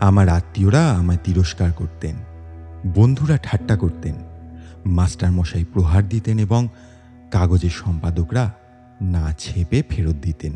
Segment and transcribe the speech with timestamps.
[0.00, 2.16] আমার আত্মীয়রা আমায় তিরস্কার করতেন,
[2.94, 4.14] বন্ধুরা ঠাট্টা করতেন,
[4.86, 6.68] মাস্টারমশাই প্রহার দিতেন এবং
[7.30, 8.52] কাগজের সম্পাদকরা
[9.02, 10.52] না ছেপে ফেরত দিতেন।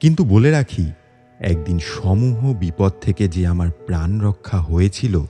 [0.00, 0.92] কিন্তু বলে রাখি,
[1.40, 5.24] একদিন সমূহ বিপদ থেকে যে আমার প্রাণ রক্ষা হয়েছিল,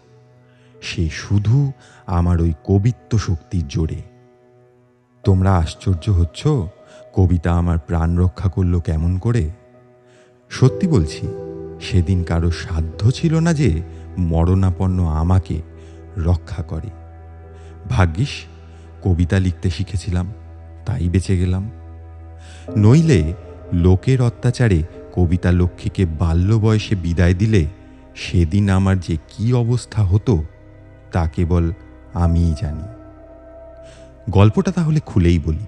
[0.82, 1.72] সে শুধু
[2.06, 4.02] আমার ওই কবিত্ব শক্তির জোরে।
[5.24, 6.48] তোমরা আশ্চর্য হচ্ছ,
[7.14, 9.50] কবিতা আমার প্রাণ রক্ষা করল কেমন করে?
[10.50, 11.26] সত্যি বলছি
[11.82, 13.82] সেদিন কারও সাধ্য ছিল না যে
[14.18, 15.62] মরণাপন্ন আমাকে
[16.16, 16.90] রক্ষা করে।
[17.88, 18.28] ভাগ্যিস,
[19.02, 20.32] কবিতা লিখতে শিখেছিলাম,
[20.86, 21.70] তাই বেঁচে গেলাম।
[22.76, 23.34] নইলে
[23.72, 27.66] লোকের অত্যাচারে কবিতা লক্ষ্মীকে বাল্য বয়সে বিদায় দিলে
[28.14, 30.44] সেদিন আমার যে কি অবস্থা হতো,
[31.12, 31.72] তা কেবল
[32.14, 32.86] আমিই জানি।
[34.30, 35.66] গল্পটা তাহলে খুলেই বলি।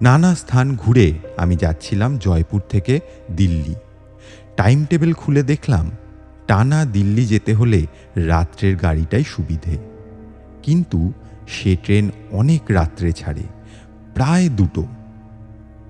[0.00, 3.00] নানা স্থান ঘুরে আমি যাচ্ছিলাম জয়পুর থেকে
[3.36, 3.74] দিল্লি।
[4.56, 5.90] টাইম টেবিল খুলে দেখলাম,
[6.46, 7.86] টানা দিল্লি যেতে হলে
[8.16, 9.78] রাত্রের গাড়িটাই সুবিধে।
[10.62, 11.12] কিন্তু
[11.48, 13.42] সে ট্রেন অনেক রাত্রে ছাড়ে,
[14.14, 14.86] প্রায় দুটো।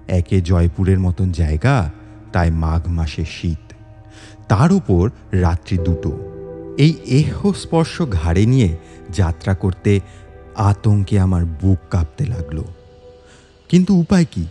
[0.08, 1.92] একে জয়পুরের মতন জায়গা,
[2.32, 3.72] তাই মাঘ মাসে শীত।
[4.48, 6.12] তার উপর রাত্রি দুটো।
[6.78, 8.76] এই এহ স্পর্শ ঘাড়ে নিয়ে
[9.10, 10.00] যাত্রা করতে
[10.54, 12.62] আতঙ্কে আমার বুক কাঁপতে লাগল।
[13.68, 14.46] কিন্তু উপায় কি?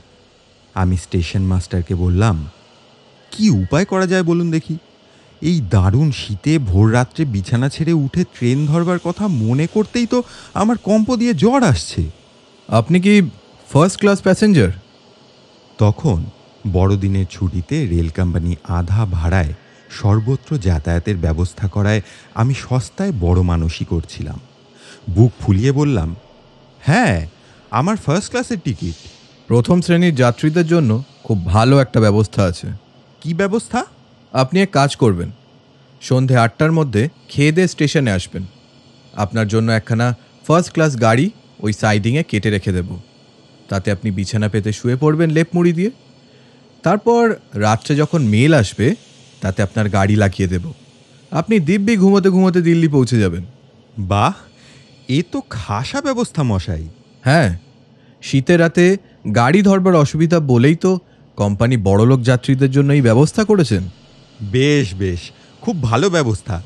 [0.74, 2.50] আমি স্টেশন মাস্টারকে বললাম
[3.32, 4.76] কি উপায় করা যায় বলুন দেখি?
[5.42, 10.20] এই দারুণ শীতে ভোর রাত্রে বিছানা ছেড়ে উঠে ট্রেন ধরবার কথা মনে করতেই তো
[10.54, 12.02] আমার কম্প দিয়ে জ্বর আসছে।
[12.70, 13.14] আপনি কি
[13.70, 14.72] ফার্স্ট ক্লাস প্যাসেঞ্জার
[15.80, 16.20] তখন
[16.74, 19.54] বড়দিনের ছুটিতে রেল কোম্পানি আধা ভাড়ায়
[19.90, 22.02] সর্বত্র যাতায়াতের ব্যবস্থা করায়
[22.34, 24.40] আমি সস্তায় বড় মানুষই করছিলাম।
[25.16, 26.10] বুক ফুলিয়ে বললাম
[26.82, 27.18] হ্যাঁ
[27.72, 28.98] আমার ফার্স্ট ক্লাসের টিকিট।
[29.48, 30.92] প্রথম শ্রেণির যাত্রীদের জন্য
[31.24, 32.68] খুব ভালো একটা ব্যবস্থা আছে।
[33.22, 33.86] কি ব্যবস্থা?
[34.34, 35.32] আপনি এক কাজ করবেন।
[36.02, 38.46] সন্ধে আটটার মধ্যে খেয়ে দিয়ে স্টেশনে আসবেন।
[39.14, 40.16] আপনার জন্য একখানা
[40.48, 41.30] ফার্স্ট ক্লাস গাড়ি
[41.60, 43.00] ওই সাইডিংয়ে কেটে রেখে দেব।
[43.70, 45.92] তাতে আপনি বিছানা পেতে শুয়ে পড়বেন লেপ মুড়ি দিয়ে।
[46.84, 48.96] তারপর রাত্রে যখন মেল আসবে
[49.42, 50.74] তাতে আপনার গাড়ি লাগিয়ে দেব।
[51.32, 53.46] আপনি দিব্যি ঘুমোতে ঘুমোতে দিল্লি পৌঁছে যাবেন।
[54.00, 54.34] বাহ!
[55.10, 56.88] এ তো খাসা ব্যবস্থা মশাই।
[57.22, 57.60] হ্যাঁ
[58.22, 58.98] শীতের রাতে
[59.36, 61.00] গাড়ি ধরবার অসুবিধা বলেই তো
[61.36, 63.84] কোম্পানি বড়লোক যাত্রীদের জন্য এই ব্যবস্থা করেছেন?
[64.42, 65.20] বেশ বেশ।
[65.62, 66.62] খুব ভালো ব্যবস্থা।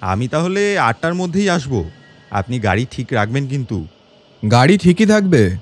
[0.00, 1.84] আমি তাহলে আটটার মধ্যেই আসব।
[2.30, 3.86] আপনি গাড়ি ঠিক রাখবেন কিন্তু।
[4.52, 5.56] গাড়ি ঠিকই থাকবে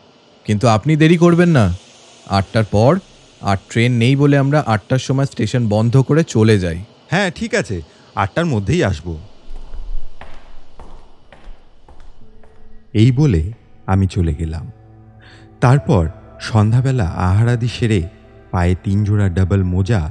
[0.44, 1.74] কিন্তু আপনি দেরি করবেন না।
[2.26, 2.98] আটটার পর
[3.40, 7.82] আর ট্রেন নেই বলে আমরা আটটার সময় স্টেশন বন্ধ করে চলে যাই। হ্যাঁ ঠিক আছে।
[8.14, 9.18] আটটার মধ্যেই আসব।
[12.92, 13.52] এই বলে
[13.86, 14.72] আমি চলে গেলাম।
[15.60, 16.08] তারপর
[16.40, 18.02] সন্ধ্যাবেলা আহারাদি সেরে
[18.56, 20.02] পায়ে তিন জোড়া ডাবল মোজা,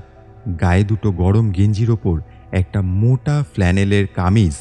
[0.61, 2.15] গায়ে দুটো গরম গেঞ্জির ওপর
[2.51, 4.55] একটা মোটা ফ্ল্যানেলের কামিজ,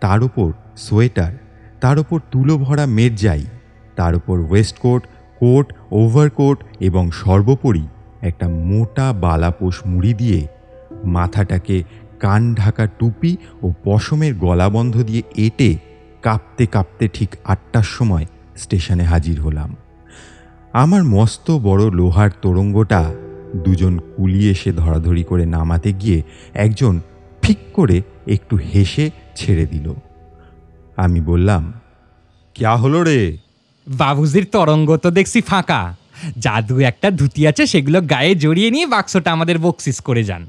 [0.00, 1.32] তার ওপর সোয়েটার,
[1.80, 3.42] তার ওপর তুলো ভরা মেরজাই,
[3.96, 5.02] তার ওপর ওয়েস্টকোট
[5.40, 7.84] কোট ওভারকোট এবং সর্বোপরি
[8.20, 10.40] একটা মোটা বালাপোষ মুড়ি দিয়ে
[11.16, 11.76] মাথাটাকে
[12.20, 13.32] কান ঢাকা টুপি
[13.62, 15.70] ও পশমের গলাবন্ধ দিয়ে এটে
[16.22, 18.26] কাঁপতে কাঁপতে ঠিক আটটার সময়
[18.56, 19.70] স্টেশনে হাজির হলাম।
[20.82, 23.02] আমার মস্ত বড় লোহার তোরঙ্গটা
[23.64, 26.22] দুজন কুলি এসে ধরাধরি করে নামাতে গিয়ে
[26.54, 27.00] একজন
[27.42, 29.94] ফিক করে একটু হেসে ছেড়ে দিল।
[30.96, 31.72] আমি বললাম
[32.54, 33.20] ক্যা হলো রে?
[33.88, 35.96] বাবুজির তরঙ্গ তো দেখছি ফাঁকা।
[36.38, 40.48] জাদু একটা ধুতি আছে সেগুলো গায়ে জড়িয়ে নিয়ে বাক্সটা আমাদের বকশিস করে যান।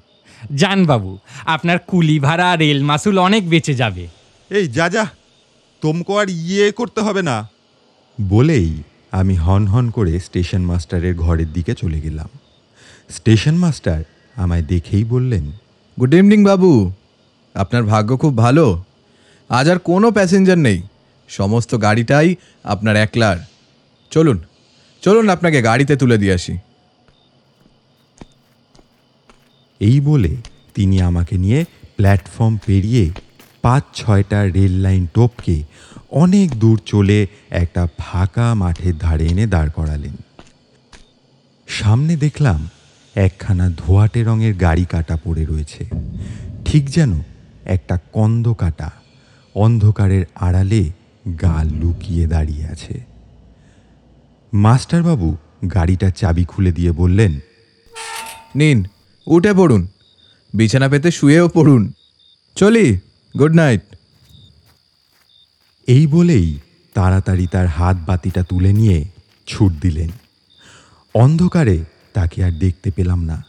[0.55, 4.07] যান বাবু আপনার কুলি ভাড়া রেল মাসুল অনেক বেঁচে যাবে।
[4.50, 5.03] এই যা যা
[5.81, 7.50] তোমকো আর ইয়ে করতে হবে না।
[8.21, 8.69] বলেই
[9.12, 12.30] আমি হন হন করে স্টেশন মাস্টারের ঘরের দিকে চলে গেলাম।
[13.09, 14.04] স্টেশন মাস্টার
[14.36, 15.51] আমায় দেখেই বললেন
[16.00, 16.92] গুড ইভিনিং বাবু
[17.54, 18.83] আপনার ভাগ্য খুব ভালো।
[19.50, 20.81] আজ আর কোনো প্যাসেঞ্জার নেই।
[21.27, 23.38] সমস্ত গাড়িটাই আপনার একলার।
[24.12, 24.39] চলুন
[25.01, 26.57] চলুন আপনাকে গাড়িতে তুলে দিয়ে আসি।
[29.80, 30.36] এই বলে
[30.75, 31.65] তিনি আমাকে নিয়ে
[31.95, 33.12] প্ল্যাটফর্ম পেরিয়ে
[33.62, 35.63] পাঁচ ছয়টা রেল লাইন টপকে
[36.12, 40.15] অনেক দূর চলে একটা ফাঁকা মাঠের ধারে এনে দাঁড় করালেন।
[41.68, 42.69] সামনে দেখলাম
[43.15, 45.89] একখানা ধোয়াটে রঙের গাড়ি কাটা পড়ে রয়েছে।
[46.65, 47.19] ঠিক যেন
[47.65, 48.92] একটা কন্দ কাটা
[49.56, 50.92] অন্ধকারের আড়ালে
[51.42, 53.06] গা লুকিয়ে দাঁড়িয়ে আছে।
[54.53, 55.38] মাস্টারবাবু
[55.74, 57.39] গাড়িটার চাবি খুলে দিয়ে বললেন,
[58.56, 58.83] নিন,
[59.27, 59.88] উঠে পড়ুন।
[60.53, 61.92] বিছানা পেতে শুয়েও পড়ুন।
[62.56, 63.00] চলি,
[63.39, 63.81] গুড নাইট।
[65.88, 66.60] এই বলেই
[66.94, 69.06] তাড়াতাড়ি তার হাত বাতিটা তুলে নিয়ে
[69.48, 70.10] ছুট দিলেন।
[71.13, 73.44] অন্ধকারে তাকে আর দেখতে পেলাম না।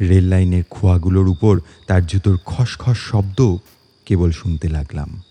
[0.00, 3.56] রেল লাইনের খোয়াগুলোর উপর তার জুতোর খসখস শব্দ
[4.06, 5.22] কেবল শুনতে লাগলাম।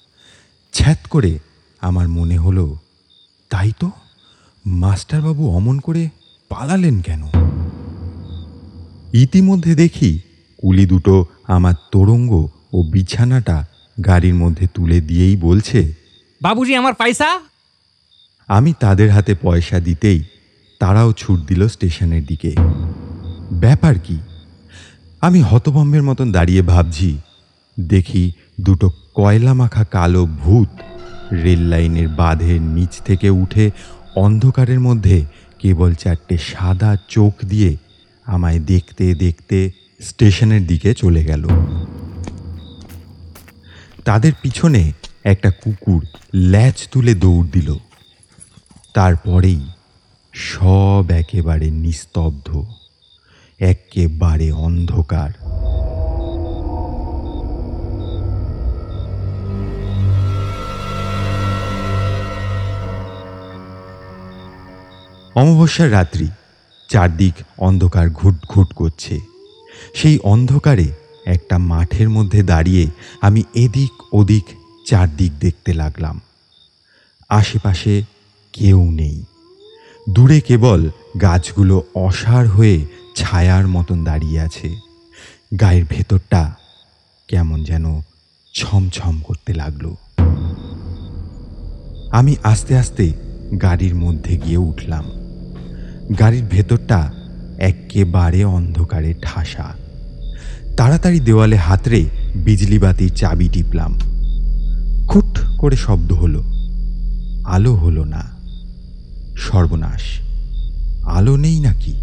[0.74, 1.40] ছ্যাত করে
[1.82, 2.78] আমার মনে হলো,
[3.50, 3.92] তাই তো?
[4.66, 6.10] মাস্টারবাবু অমন করে
[6.50, 7.24] পালালেন কেন?
[9.14, 10.20] ইতিমধ্যে দেখি
[10.58, 13.66] কুলি দুটো আমার তোরঙ্গ ও বিছানাটা
[14.06, 15.94] গাড়ির মধ্যে তুলে দিয়েই বলছে
[16.42, 17.30] বাবুজি, আমার পয়সা?
[18.48, 20.20] আমি তাদের হাতে পয়সা দিতেই
[20.80, 22.52] তারাও ছুট দিল স্টেশনের দিকে।
[23.54, 24.18] ব্যাপার কি?
[25.22, 27.18] আমি হতভম্বের মতন দাঁড়িয়ে ভাবছি,
[27.80, 28.24] দেখি
[28.62, 30.70] দুটো কয়লা মাখা কালো ভূত
[31.44, 33.66] রেল লাইনের বাঁধের নিচ থেকে উঠে
[34.16, 35.18] অন্ধকারের মধ্যে
[35.60, 37.78] কেবল চারটে সাদা চোখ দিয়ে
[38.26, 41.44] আমায় দেখতে দেখতে স্টেশনের দিকে চলে গেল।
[44.06, 44.82] তাদের পিছনে
[45.32, 46.02] একটা কুকুর
[46.34, 47.70] ল্যাচ তুলে দৌড় দিল।
[48.94, 49.62] তারপরেই
[50.34, 52.48] সব একেবারে নিস্তব্ধ,
[53.60, 55.32] একেবারে অন্ধকার।
[65.36, 66.28] অমাবস্যার রাত্রি
[66.90, 69.16] চারদিক অন্ধকার ঘুট ঘুট করছে।
[69.96, 70.88] সেই অন্ধকারে
[71.26, 72.86] একটা মাঠের মধ্যে দাঁড়িয়ে
[73.22, 74.46] আমি এদিক ওদিক
[74.88, 76.22] চারদিক দেখতে লাগলাম।
[77.30, 78.04] আশেপাশে
[78.54, 79.24] কেউ নেই।
[80.10, 80.90] দূরে কেবল
[81.22, 82.86] গাছগুলো অসার হয়ে
[83.16, 84.76] ছায়ার মতন দাঁড়িয়ে আছে।
[85.62, 86.56] গায়ের ভেতরটা
[87.28, 88.02] কেমন যেন
[88.54, 89.96] ছমছম করতে লাগল।
[92.12, 93.14] আমি আস্তে আস্তে
[93.62, 95.06] গাড়ির মধ্যে গিয়ে উঠলাম।
[96.20, 97.14] গাড়ির ভেতরটা
[97.58, 99.76] একেবারে অন্ধকারে ঠাসা।
[100.78, 102.06] তাড়াতাড়ি দেওয়ালে হাতড়ে
[102.36, 104.17] বিজলি বাতির চাবি টিপলাম।
[105.18, 106.44] খুট করে শব্দ হলো।
[107.44, 108.24] আলো হলো না।
[109.38, 110.02] সর্বনাশ।
[111.04, 111.94] আলো নেই নাকি?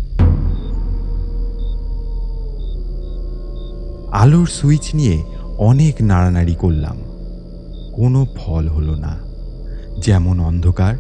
[4.13, 5.25] আলোর সুইচ নিয়ে
[5.59, 6.97] অনেক নাড়ানাড়ি করলাম।
[7.93, 9.19] কোনো ফল হলো না।
[10.01, 10.95] যেমন অন্ধকার,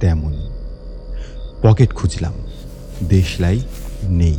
[0.00, 0.48] তেমনই।
[1.62, 2.32] পকেট খুঁজলাম।
[3.08, 3.60] দেশলাই
[4.02, 4.38] নেই।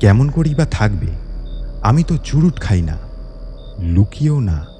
[0.00, 1.06] কেমন করেই বা থাকবে?
[1.82, 2.96] আমি তো চুরুট খাই না।
[3.78, 4.77] লুকিয়েও না।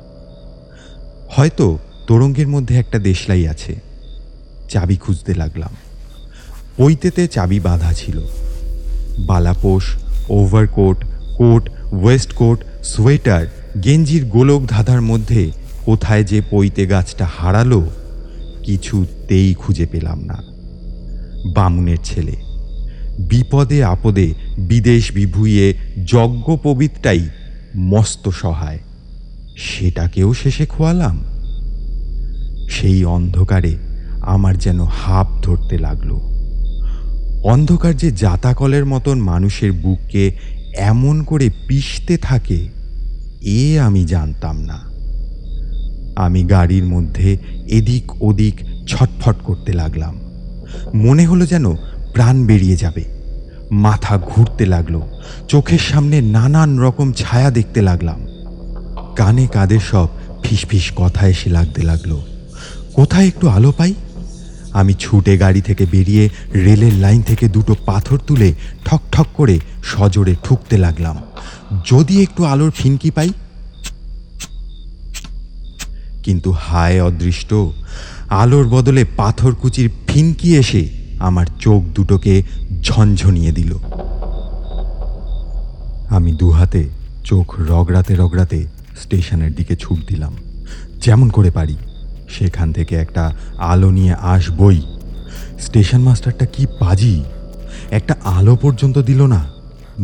[1.28, 3.76] হয়তো তোরঙ্গের মধ্যে একটা দেশলাই আছে।
[4.68, 5.76] চাবি খুঁজতে লাগলাম।
[6.76, 8.20] পৈতেতে চাবি বাঁধা ছিল।
[9.26, 9.84] বালাপোষ
[10.28, 11.04] overcoat,
[11.36, 13.46] coat waistcoat sweater,
[13.84, 15.52] গেঞ্জির গোলক ধাঁধার মধ্যে
[15.84, 17.90] কোথায় যে পৈতে গাছটা হারালো,
[18.64, 20.42] কিছুতেই খুঁজে পেলাম না।
[21.54, 22.36] বামুনের ছেলে।
[23.18, 25.74] বিপদে আপদে বিদেশ বিভুইয়ে
[26.06, 27.28] যজ্ঞপবিতটাই
[27.76, 28.78] মস্ত সহায়।
[29.58, 31.24] সেটাকেও শেষে খোয়ালাম।
[32.70, 33.76] সেই অন্ধকারে
[34.20, 36.18] আমার যেন হাঁপ ধরতে লাগল।
[37.44, 40.32] অন্ধকার যে জাতাকলের মতন মানুষের বুককে
[40.76, 42.68] এমন করে পিষতে থাকে,
[43.42, 44.88] এ আমি জানতাম না।
[46.16, 48.54] আমি গাড়ির মধ্যে এদিক ওদিক
[48.88, 50.20] ছটফট করতে লাগলাম।
[50.94, 51.74] মনে হলো যেন
[52.12, 53.04] প্রাণ বেরিয়ে যাবে।
[53.70, 55.02] মাথা ঘুরতে লাগল।
[55.48, 58.27] চোখের সামনে নানান রকম ছায়া দেখতে লাগলাম।
[59.18, 60.08] কানে কাদের সব
[60.42, 62.12] ফিসফিস কথা এসে লাগতে লাগল।
[62.94, 63.94] কোথায় একটু আলো পাই?
[64.72, 70.34] আমি ছুটে গাড়ি থেকে বেরিয়ে রেলের লাইন থেকে দুটো পাথর তুলে ঠক ঠক করে সজোরে
[70.44, 71.16] ঠুকতে লাগলাম।
[71.90, 73.30] যদি একটু আলোর ফিনকি পাই?
[76.22, 77.54] কিন্তু হায় অদৃষ্ট,
[78.42, 80.82] আলোর বদলে পাথরকুচির ফিনকি এসে
[81.18, 82.42] আমার চোখ দুটোকে
[82.82, 83.72] ঝনঝনিয়ে দিল।
[86.10, 86.82] আমি দুহাতে
[87.24, 88.58] চোখ রগড়াতে রগড়াতে
[89.02, 90.36] স্টেশনের দিকে ছুট দিলাম।
[91.02, 91.76] যেমন করে পারি।
[92.28, 94.82] সেখান থেকে একটা আলো নিয়ে আসবই।
[95.60, 97.24] স্টেশন মাস্টারটা কি পাজি
[97.90, 99.48] একটা আলো পর্যন্ত দিল না।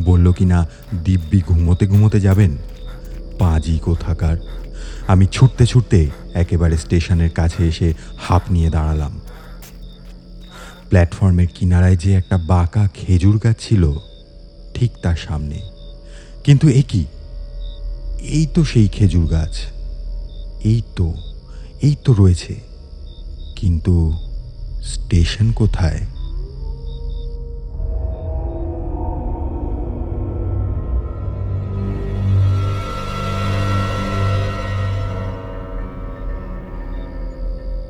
[0.04, 0.68] বলল কি না
[1.04, 2.56] দিব্যি ঘুমোতে ঘুমোতে যাবেন।
[3.38, 4.36] পাজি কোথাকার?
[5.06, 9.20] আমি ছুটতে ছুটতে একেবারে স্টেশনের কাছে এসে হাঁপ নিয়ে দাঁড়ালাম।
[10.88, 13.92] প্ল্যাটফর্মের কিনারায় যে একটা বাঁকা খেজুর গাছ ছিল,
[14.74, 15.58] ঠিক তার সামনে।
[16.44, 16.82] কিন্তু এ
[18.28, 19.56] এই তো সেই খেজুর গাছ।
[20.64, 21.14] এই তো
[21.82, 22.54] এই তো রয়েছে।
[23.56, 24.12] কিন্তু
[24.82, 26.00] স্টেশন কোথায়?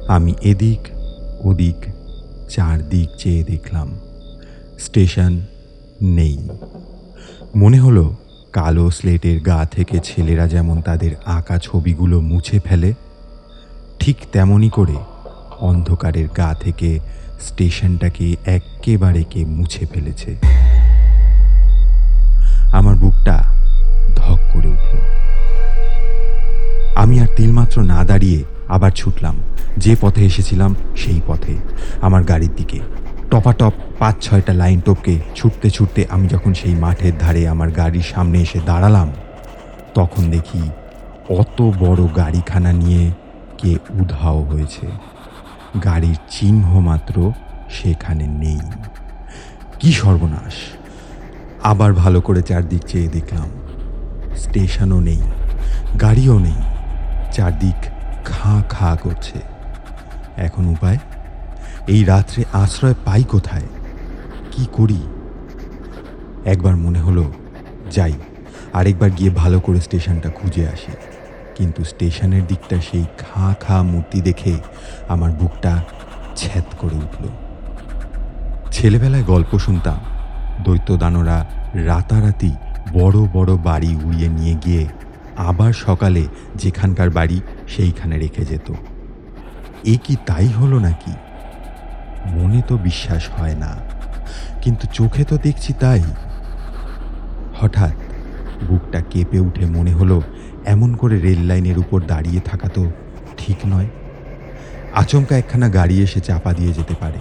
[0.09, 0.89] আমি এদিক,
[1.41, 1.87] ওদিক,
[2.49, 4.01] চারদিক চেয়ে দেখলাম।
[4.79, 5.41] স্টেশন
[6.03, 6.49] নেই।
[7.57, 8.24] মনে হলো
[8.55, 12.95] কালো স্লেটের গা থেকে ছেলেরা যেমন তাদের আঁকা ছবিগুলো মুছে ফেলে,
[13.99, 14.95] ঠিক তেমনই করে
[15.61, 16.99] অন্ধকারের গা থেকে
[17.41, 20.37] স্টেশনটাকে এক্কেবারে কে মুছে ফেলেছে।
[22.73, 23.37] আমার বুকটা
[24.17, 24.95] ধক করে উঠল।
[26.97, 29.37] আমি আর তিলমাত্র না দাঁড়িয়ে আবার ছুটলাম।
[29.79, 31.55] যে পথে এসেছিলাম সেই পথে,
[32.01, 32.81] আমার গাড়ির দিকে।
[33.35, 38.41] টপাটপ পাঁচ ছয়টা লাইন টপকে ছুটতে ছুটতে আমি যখন সেই মাঠের ধারে আমার গাড়ির সামনে
[38.41, 39.09] এসে দাঁড়ালাম,
[39.95, 40.63] তখন দেখি
[41.29, 43.11] অত বড় গাড়িখানা নিয়ে
[43.59, 44.87] কে উধাও হয়েছে।
[45.85, 47.33] গাড়ির চিহ্ন মাত্র
[47.71, 48.61] সেখানে নেই।
[49.81, 50.55] কি সর্বনাশ!
[51.63, 53.49] আবার ভালো করে চারদিক চেয়ে দেখলাম
[54.37, 55.23] স্টেশনও নেই,
[56.01, 56.61] গাড়িও নেই,
[57.33, 57.79] চারদিক
[58.25, 59.39] খাঁ খাঁ করছে।
[60.37, 60.99] এখন উপায়?
[61.89, 63.63] এই রাত্রে আশ্রয় পাই কোথায়?
[64.53, 65.01] কি করি?
[66.45, 67.33] একবার মনে হলো,
[67.91, 68.13] যাই,
[68.73, 70.93] আরেকবার গিয়ে ভালো করে স্টেশনটা খুঁজে আসি।
[71.55, 74.59] কিন্তু স্টেশনের দিকটা সেই খাঁ খাঁ মূর্তি দেখে
[75.09, 75.83] আমার বুকটা
[76.37, 77.29] ছ্যাত করে উঠল।
[78.73, 80.01] ছেলেবেলায় গল্প শুনতাম
[80.65, 82.53] দৈত্য দৈত্যদানরা রাতারাতি
[82.93, 84.87] বড় বড় বাড়ি উড়িয়ে নিয়ে গিয়ে
[85.37, 88.73] আবার সকালে যেখানকার বাড়ি সেইখানে রেখে যেত।
[89.85, 91.13] এ কি তাই হলো নাকি?
[92.27, 93.77] মনে তো বিশ্বাস হয় না।
[94.63, 96.03] কিন্তু চোখে তো দেখছি তাই।
[97.61, 97.93] হঠাৎ
[98.69, 100.23] বুকটা কেঁপে উঠে মনে হলো
[100.67, 102.91] এমন করে রেল লাইনের উপর দাঁড়িয়ে থাকা তো
[103.37, 103.87] ঠিক নয়।
[104.95, 107.19] আচমকা একখানা গাড়ি এসে চাপা দিয়ে যেতে পারে।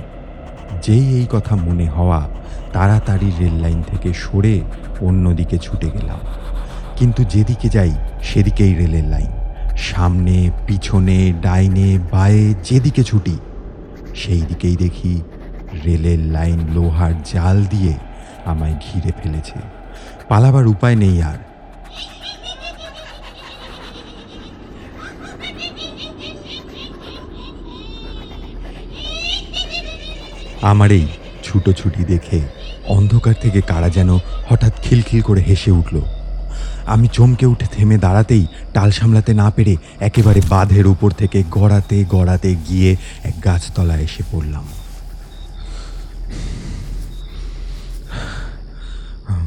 [0.83, 2.29] যেই এই কথা মনে হওয়া
[2.73, 4.61] তাড়াতাড়ি রেল লাইন থেকে সরে
[5.01, 6.19] অন্যদিকে ছুটে গেলাম।
[6.95, 7.91] কিন্তু যেদিকে যাই
[8.23, 9.31] সেদিকেই রেলের লাইন।
[9.77, 13.37] সামনে, পিছনে, ডাইনে, বায়ে যেদিকে ছুটি
[14.15, 15.21] সেই দিকেই দেখি
[15.85, 17.93] রেলের লাইন লোহার জাল দিয়ে
[18.45, 19.59] আমায় ঘিরে ফেলেছে।
[20.29, 21.37] পালাবার উপায় নেই আর।
[30.61, 31.07] আমার এই
[31.43, 32.41] ছুটোছুটি দেখে
[32.87, 36.01] অন্ধকার থেকে কারা যেন হঠাৎ খিলখিল করে হেসে উঠল।
[36.85, 42.55] আমি চমকে উঠে থেমে দাঁড়াতেই টাল সামলাতে না পেরে একেবারে বাঁধের উপর থেকে গড়াতে গড়াতে
[42.69, 44.63] গিয়ে এক গাছতলায় এসে পড়লাম।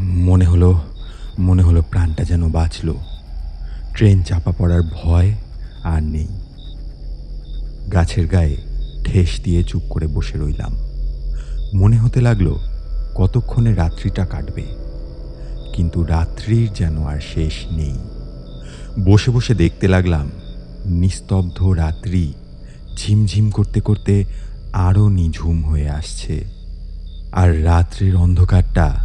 [0.00, 0.80] মনে হলো
[1.38, 2.94] মনে হলো প্রাণটা যেন বাঁচল।
[3.94, 5.34] ট্রেন চাপা পড়ার ভয়
[5.82, 6.28] আর নেই।
[7.92, 8.56] গাছের গায়ে
[9.04, 10.76] ঠেস দিয়ে চুপ করে বসে রইলাম।
[11.74, 12.56] মনে হতে লাগল,
[13.14, 14.85] কতক্ষণে রাত্রিটা কাটবে।
[15.76, 17.98] কিন্তু রাত্রির যেন আর শেষ নেই।
[19.04, 20.30] বসে বসে দেখতে লাগলাম,
[20.86, 22.32] নিস্তব্ধ রাত্রি
[22.96, 24.24] ঝিমঝিম করতে করতে
[24.72, 26.44] আরও নিঝুম হয়ে আসছে।
[27.32, 28.96] আর রাত্রির অন্ধকারটা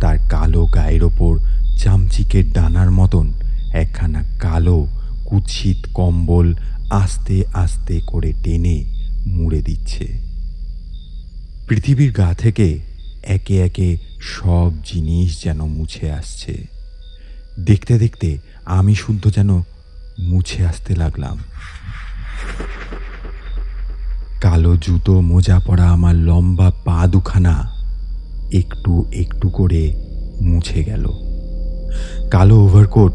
[0.00, 1.38] তার কালো গায়ের ওপর
[1.78, 3.32] চামচিকের ডানার মতন
[3.72, 4.86] একখানা কালো,
[5.24, 6.54] কুৎসিত কম্বল
[6.90, 8.84] আস্তে আস্তে করে টেনে
[9.26, 10.18] মুড়ে দিচ্ছে।
[11.68, 12.85] পৃথিবীর গা থেকে
[13.26, 16.66] একে একে সব জিনিস যেন মুছে আসছে।
[17.58, 19.62] দেখতে দেখতে আমি শুদ্ধ যেন
[20.18, 21.38] মুছে আসতে লাগলাম।
[24.40, 27.72] কালো জুতো মোজা পরা আমার লম্বা পা দুখানা
[28.52, 29.94] একটু একটু করে
[30.40, 31.04] মুছে গেল।
[32.30, 33.12] কালো ওভারকোট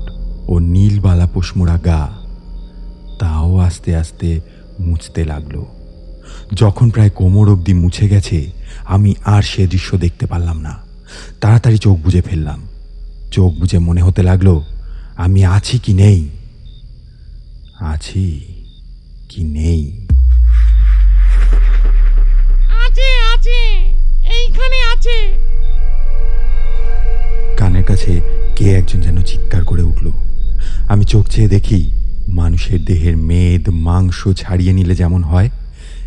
[0.48, 2.10] ও নীল বালা পোষমোড়া গা,
[3.20, 4.42] তাও আস্তে আস্তে
[4.80, 5.66] মুছতে লাগল।
[6.56, 8.52] যখন প্রায় কোমর অবধি মুছে গেছে
[8.86, 10.78] আমি আর সে দৃশ্য দেখতে পারলাম না।
[11.42, 12.68] তাড়াতাড়ি চোখ বুজে ফেললাম।
[13.32, 14.62] চোখ বুজে মনে হতে লাগল
[15.18, 16.30] আমি আছি কি নেই?
[17.80, 18.42] আছি
[19.30, 20.08] কি নেই?
[22.86, 23.60] আছে আছে
[24.24, 25.38] এইখানে আছে।
[27.58, 28.22] কানের কাছে
[28.56, 30.12] কে একজন যেন চিৎকার করে উঠল।
[30.88, 31.92] আমি চোখ চেয়ে দেখি
[32.28, 35.50] মানুষের দেহের মেদ মাংস ছাড়িয়ে নিলে যেমন হয়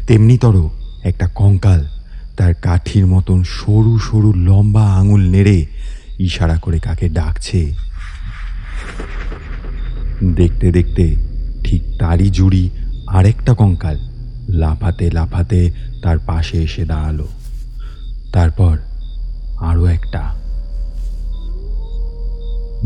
[0.06, 0.68] তেমনিতর
[1.02, 1.84] একটা কঙ্কাল
[2.37, 5.66] তার কাঠির মতন সরু সরু লম্বা আঙুল নেড়ে
[6.18, 7.73] ইশারা করে কাকে ডাকছে।
[10.37, 11.16] দেখতে দেখতে
[11.64, 12.70] ঠিক তারই জুড়ি
[13.06, 13.96] আরেকটা কঙ্কাল
[14.49, 15.70] লাফাতে লাফাতে
[16.02, 17.26] তার পাশে এসে দাঁড়াল।
[18.32, 18.78] তারপর
[19.61, 20.34] আরও একটা।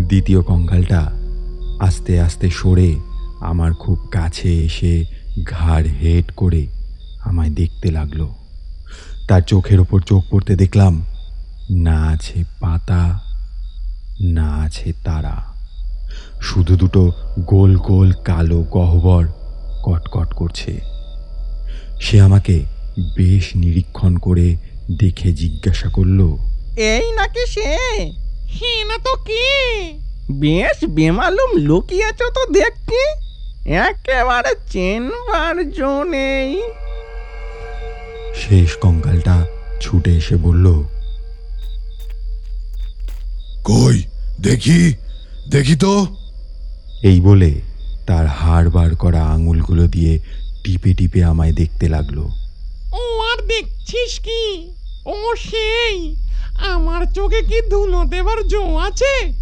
[0.09, 1.13] দ্বিতীয় কঙ্কালটা
[1.81, 2.95] আস্তে আস্তে সরে
[3.41, 5.05] আমার খুব কাছে এসে
[5.45, 6.67] ঘাড় হেট করে
[7.25, 8.21] আমায় দেখতে লাগল।
[9.29, 10.95] তার চোখের ওপর চোখ পড়তে দেখলাম,
[11.71, 13.03] না আছে পাতা,
[14.37, 15.37] না আছে তারা।
[16.41, 17.03] শুধু দুটো
[17.41, 19.25] গোল গোল কালো গহ্বর
[19.83, 20.73] কটকট করছে।
[22.01, 22.65] সে আমাকে
[23.17, 24.57] বেশ নিরীক্ষণ করে
[24.99, 26.21] দেখে জিজ্ঞাসা করল,
[26.77, 27.71] এই নাকি সে?
[28.89, 29.49] না তো কে?
[30.41, 33.03] বেশ বেমালুম লুকিয়েছ তো দেখছি।
[33.87, 36.63] একেবারে চেনবার জো নেই।
[38.39, 39.47] শেষ কঙ্কালটা
[39.81, 40.83] ছুটে এসে বলল
[43.65, 44.03] কই
[44.41, 44.95] দেখি
[45.49, 46.07] দেখি তো।
[47.03, 47.61] এই বলে
[48.07, 50.19] তার হাড় বার করা আঙুলগুলো দিয়ে
[50.65, 52.29] টিপে টিপে আমায় দেখতে লাগল।
[52.93, 54.73] ও আর দেখছিস কি?
[55.07, 56.17] ও সেই
[56.73, 59.33] আমার চোখে কি ধুলো দেবার জো আছে?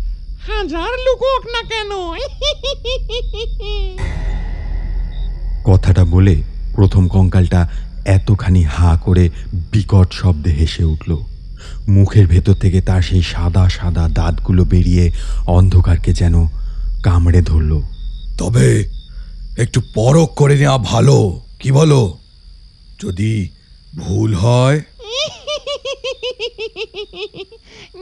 [0.47, 1.97] হাজার লুকোক না কেন?
[5.65, 6.43] কথাটা বলে
[6.75, 7.69] প্রথম কঙ্কালটা
[8.06, 9.30] এতখানি হাঁ করে
[9.72, 11.10] বিকট শব্দে হেসে উঠল।
[11.88, 15.12] মুখের ভেতর থেকে তার সেই সাদা সাদা দাঁতগুলো বেরিয়ে
[15.46, 16.46] অন্ধকারকে যেন
[17.02, 17.82] কামড়ে ধরল।
[18.38, 18.84] তবে
[19.58, 22.18] একটু পরখ করে নেওয়া ভালো কি বলো?
[23.02, 23.48] যদি
[23.96, 24.80] ভুল হয়?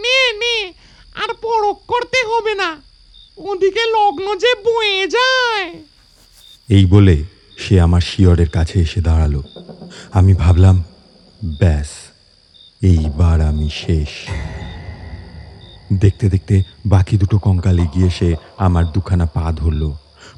[0.03, 0.57] নে নে
[1.23, 2.71] আর পরক করতে হবে না।
[3.37, 5.67] ওদিকে লগ্ন যে বয়ে যায়।
[6.69, 7.25] এই বলে
[7.63, 9.35] সে আমার শিয়রের কাছে এসে দাঁড়াল।
[10.19, 10.77] আমি ভাবলাম,
[11.61, 11.91] ব্যাস,
[12.83, 14.11] এইবার আমি শেষ।
[16.03, 16.55] দেখতে দেখতে
[16.87, 18.31] বাকি দুটো কঙ্কাল এগিয়ে এসে
[18.67, 19.91] আমার দুখানা পা ধরলো।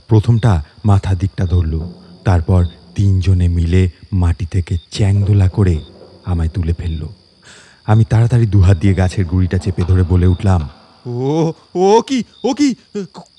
[0.08, 0.52] প্রথমটা
[0.84, 1.80] মাথা দিকটা ধরলো।
[2.24, 2.60] তারপর
[2.96, 3.82] তিনজনে মিলে
[4.12, 5.76] মাটি থেকে চ্যাংদোলা করে
[6.30, 7.02] আমায় তুলে ফেলল।
[7.86, 10.62] আমি তাড়াতাড়ি দুহাত দিয়ে গাছের গুড়িটা চেপে ধরে বলে উঠলাম,
[11.06, 12.68] ও ও কি ও কি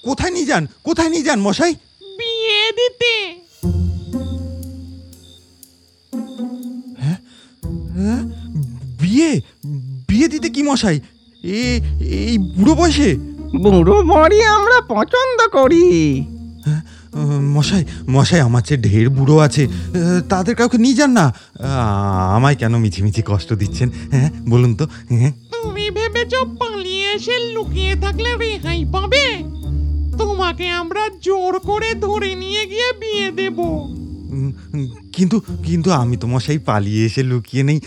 [0.03, 1.73] কোথায় নিয়ে যান, কোথায় নিয়ে যান মশাই?
[2.19, 3.13] বিয়ে দিতে।
[8.99, 9.41] বিয়ে?
[10.07, 10.99] বিয়ে দিতে কি মশাই?
[11.43, 13.15] এ এই বুড়ো বয়সে?
[13.63, 15.85] বুড়ো বড়ি আমরা পছন্দ করি।
[16.65, 19.67] আহ, মশাই মশাই আমার চেয়ে ঢের বুড়ো আছে।
[20.29, 21.25] তাদের কাউকে নিয়ে যান না।
[22.35, 23.89] আমায় কেন মিছিমিছি কষ্ট দিচ্ছেন?
[24.11, 25.31] হ্যাঁ বলুন তো। হ্যাঁ।
[25.63, 29.25] তুমি ভেবেছ পালিয়ে এসে লুকিয়ে থাকলে রেহাই পাবে?
[30.17, 33.57] তোমাকে আমরা জোর করে ধরে নিয়ে গিয়ে বিয়ে দেব।
[35.17, 37.79] কিন্তু কিন্তু আমি তো মশাই পালিয়ে এসে লুকিয়ে নেই।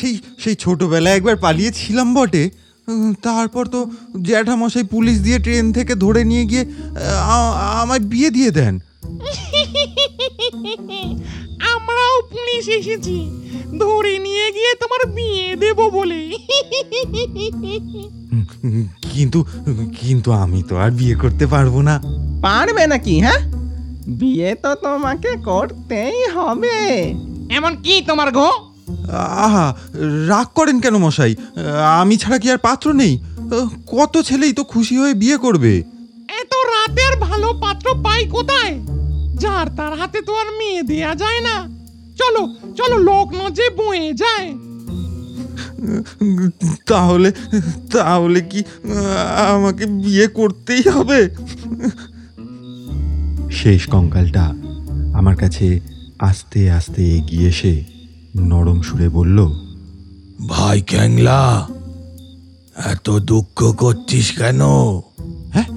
[0.00, 2.44] সেই সেই ছোটোবেলায় একবার পালিয়েছিলাম বটে।
[3.26, 3.80] তারপর তো
[4.28, 6.64] জ্যাঠামশাই পুলিশ দিয়ে ট্রেন থেকে ধরে নিয়ে গিয়ে
[7.82, 8.74] আমায় বিয়ে দিয়ে দেন।
[11.74, 13.16] আমরাও পুলিশ এসেছি।
[13.82, 16.20] ধরে নিয়ে গিয়ে তোমার বিয়ে দেব বলে।
[19.12, 19.38] কিন্তু
[20.00, 21.94] কিন্তু আমি তো আর বিয়ে করতে পারব না।
[22.42, 23.40] পারবে নাকি হ্যাঁ?
[24.18, 26.78] বিয়ে তো তোমাকে করতেই হবে।
[27.56, 28.48] এমন কি তোমার গো?
[29.46, 29.66] আহা
[30.30, 31.32] রাগ করেন কেন মশাই?
[32.00, 33.14] আমি ছাড়া কি আর পাত্র নেই?
[33.94, 35.72] কত ছেলেই তো খুশি হয়ে বিয়ে করবে।
[36.40, 38.74] এত রাতের ভালো পাত্র পাই কোথায়?
[39.42, 41.56] যার তার হাতে তো আর মেয়ে দেয়া যায় না।
[42.20, 42.42] চলো
[42.78, 44.48] চলো লোক যে বয়ে যায়।
[46.90, 47.30] তাহলে
[47.94, 48.60] তাহলে কি
[49.54, 51.20] আমাকে বিয়ে করতেই হবে?
[53.62, 54.44] শেষ কঙ্কালটা
[55.18, 55.66] আমার কাছে
[56.28, 57.74] আস্তে আস্তে এগিয়ে এসে
[58.50, 59.38] নরম সুরে বলল
[60.52, 61.40] ভাই ক্যাংলা
[62.92, 64.60] এত দুঃখ করছিস কেন?
[65.54, 65.68] হ্যাঁ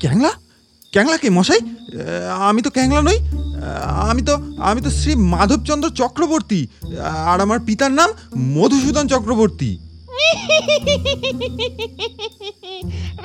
[0.00, 0.30] ক্যাংলা?
[0.92, 1.60] ক্যাংলা কে মশাই?
[2.48, 3.18] আমি তো ক্যাংলা নই।
[4.10, 4.34] আমি তো
[4.68, 6.60] আমি তো শ্রী মাধবচন্দ্র চক্রবর্তী
[7.30, 8.10] আর আমার পিতার নাম
[8.54, 9.70] মধুসূদন চক্রবর্তী।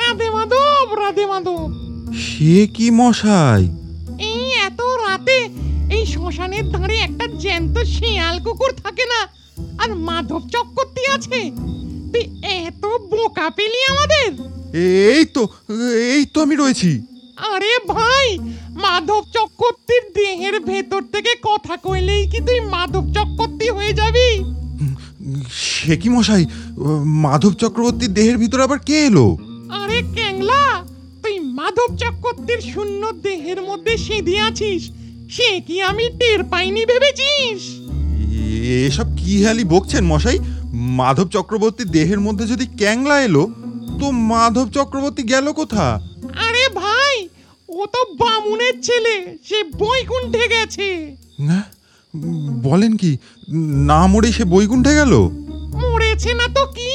[0.01, 1.59] রাধে মাধব রাধে মাধব।
[2.25, 3.63] সে কি মশাই?
[4.71, 5.37] এত রাতে
[5.95, 9.21] এই শ্মশানের ধারে একটা জ্যান্ত শিয়াল কুকুর থাকে না?
[9.81, 11.39] আর মাধব চক্রবর্তী আছে।
[12.11, 12.23] তুই
[12.65, 14.29] এত বোকা পেলি আমাদের।
[15.11, 15.43] এই তো
[16.15, 16.89] এই তো আমি রয়েছি।
[17.51, 18.27] আরে ভাই
[18.83, 24.29] মাধব চক্রবর্তীর দেহের ভেতর থেকে কথা কইলেই কি তুই মাধব চক্রবর্তী হয়ে যাবি?
[25.63, 26.43] সে কি মশাই
[27.25, 29.25] মাধব চক্রবর্তীর দেহের ভিতরে আবার কে এলো?
[29.79, 30.61] আরে ক্যাংলা
[31.57, 34.81] মাধব চক্রবর্তীর শূন্য দেহের মধ্যে সেঁধে আছিস?
[35.35, 37.59] সে কি আমি টের পাইনি ভেবেছিস?
[38.87, 40.39] এসব কি হালি বকছেন মশাই?
[40.99, 43.43] মাধব চক্রবর্তীর দেহের মধ্যে যদি ক্যাংলা এলো
[43.99, 45.85] তো মাধব চক্রবর্তী গেল কোথা?
[46.45, 47.15] আরে ভাই
[47.69, 49.15] ও তো বামুনের ছেলে
[49.47, 50.87] সে বৈকুণ্ঠে গেছে।
[51.49, 51.59] না
[52.67, 53.11] বলেন কি
[53.89, 55.13] না মরে সে বৈকুণ্ঠে গেল?
[55.81, 56.91] মরেছে না তো কি?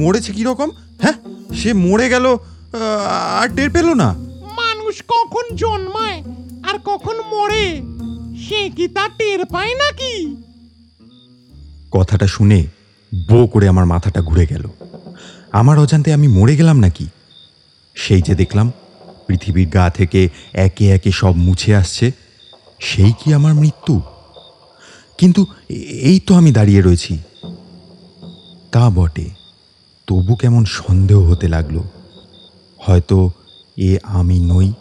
[0.00, 0.68] মরেছে কি রকম?
[1.02, 1.16] হ্যাঁ
[1.60, 2.26] সে মরে গেল
[2.72, 4.14] আর টের পেল না?
[4.56, 6.22] মানুষ কখন জন্মায়
[6.62, 7.82] আর কখন মরে
[8.48, 10.36] সে কি তা টের পায় নাকি?
[11.90, 12.66] কথাটা শুনে
[13.28, 14.68] বো করে আমার মাথাটা ঘুরে গেল।
[15.52, 17.06] আমার অজান্তে আমি মরে গেলাম নাকি?
[17.94, 18.72] সেই যে দেখলাম
[19.26, 22.12] পৃথিবীর গা থেকে একে একে সব মুছে আসছে
[22.80, 24.00] সেই কি আমার মৃত্যু?
[25.18, 25.46] কিন্তু
[25.78, 27.18] এই তো আমি দাঁড়িয়ে রয়েছি।
[28.72, 29.30] তা বটে
[30.06, 31.80] তবু কেমন সন্দেহ হতে লাগল।
[32.88, 33.30] হয়তো
[33.76, 34.72] এ আমি নই।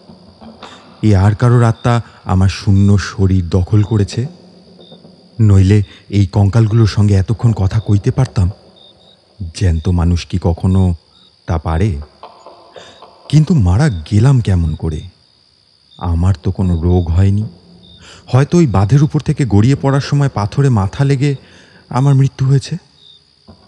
[1.01, 4.25] এ আর কারোর আত্মা আমার শূন্য শরীর দখল করেছে?
[5.39, 8.49] নইলে এই কঙ্কালগুলোর সঙ্গে এতক্ষণ কথা কইতে পারতাম?
[9.57, 10.95] জ্যান্ত মানুষ কি কখনো
[11.47, 12.01] তা পারে?
[13.29, 15.01] কিন্তু মারা গেলাম কেমন করে?
[15.97, 17.43] আমার তো কোনো রোগ হয়নি।
[18.27, 21.35] হয়তো ওই বাঁধের উপর থেকে গড়িয়ে পড়ার সময় পাথরে মাথা লেগে
[21.89, 22.77] আমার মৃত্যু হয়েছে।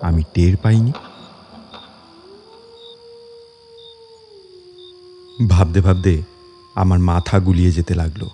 [0.01, 0.91] আমি টের পাইনি।
[5.47, 6.21] ভাবতে ভাবতে
[6.75, 8.27] আমার মাথা গুলিয়ে যেতে লাগল।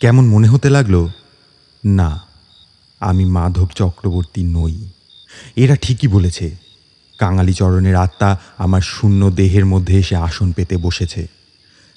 [0.00, 1.08] কেমন মনে হতে লাগল,
[1.84, 2.20] না,
[3.00, 4.88] আমি মাধব চক্রবর্তী নই।
[5.56, 6.56] এরা ঠিকই বলেছে
[7.18, 11.28] কাঙালিচরণের আত্মা আমার শূন্য দেহের মধ্যে এসে আসন পেতে বসেছে।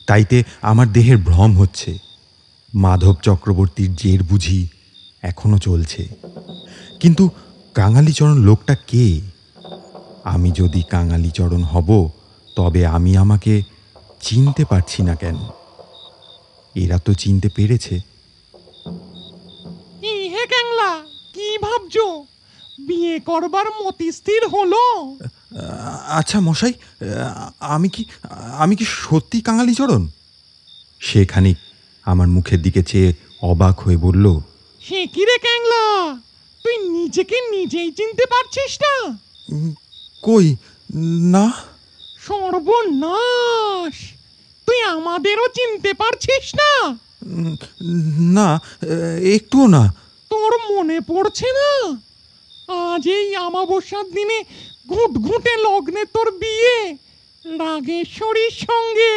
[0.07, 1.97] তাইতে আমার দেহের ভ্রম হচ্ছে।
[2.75, 4.67] মাধব চক্রবর্তীর জের বুঝি
[5.21, 6.07] এখনও চলছে।
[6.99, 7.29] কিন্তু
[7.73, 9.21] কাঙালিচরণ লোকটা কে?
[10.23, 12.09] আমি যদি কাঙালিচরণ হব,
[12.55, 13.61] তবে আমি আমাকে
[14.23, 15.37] চিনতে পারছি না কেন।
[16.75, 17.95] এরা তো চিনতে পেরেছে।
[20.01, 20.89] কি হে ক্যাংলা?
[21.33, 21.95] কি ভাবছ?
[22.87, 24.83] বিয়ে করবার মতি স্থির হলো?
[26.19, 26.73] আচ্ছা মশাই
[27.59, 28.05] আমি কি
[28.57, 30.07] আমি কি সত্যি কাঙালিচরণ
[31.01, 31.57] সে খানিক
[32.05, 34.25] আমার মুখের দিকে চেয়ে অবাক হয়ে বলল
[34.81, 35.83] সে কি রে ক্যাংলা?
[36.63, 38.93] তুই নিজেকে নিজেই চিনতে পারছিস না?
[40.23, 40.55] কই?
[41.33, 41.45] না।
[42.21, 43.95] সর্বনাশ!
[44.67, 46.71] তুই আমাদেরও চিনতে পারছিস না?
[48.37, 48.47] না
[49.35, 49.83] একটুও না।
[50.31, 51.71] তোর মনে পড়ছে না?
[52.89, 54.37] আজ এই আমাবস্যার দিনে
[54.91, 56.77] ঘুট ঘুটে লগ্নে তোর বিয়ে
[57.61, 59.15] রাগেশ্বরীর সঙ্গে।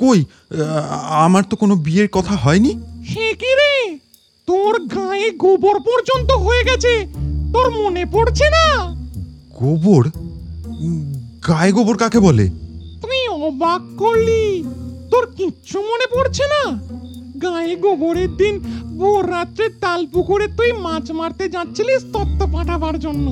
[0.00, 0.20] কই
[1.24, 2.72] আমার তো কোনো বিয়ের কথা হয়নি?
[3.10, 3.74] সে কি রে?
[4.48, 6.92] তোর গায়ে গোবর পর্যন্ত হয়ে গেছে
[7.54, 8.66] তোর মনে পড়ছে না?
[9.60, 10.02] গোবর?
[11.48, 12.46] গায়ে গোবর কাকে বলে?
[13.46, 14.44] অবাক করলি?
[15.10, 16.62] তোর কিচ্ছু মনে পড়ছে না?
[17.44, 18.54] গায়ে গোবরের দিন
[18.98, 23.26] ভোর রাত্রে তাল পুকুরে তুই মাছ মারতে যাচ্ছিলিস তত্ত্ব পাঠাবার জন্য।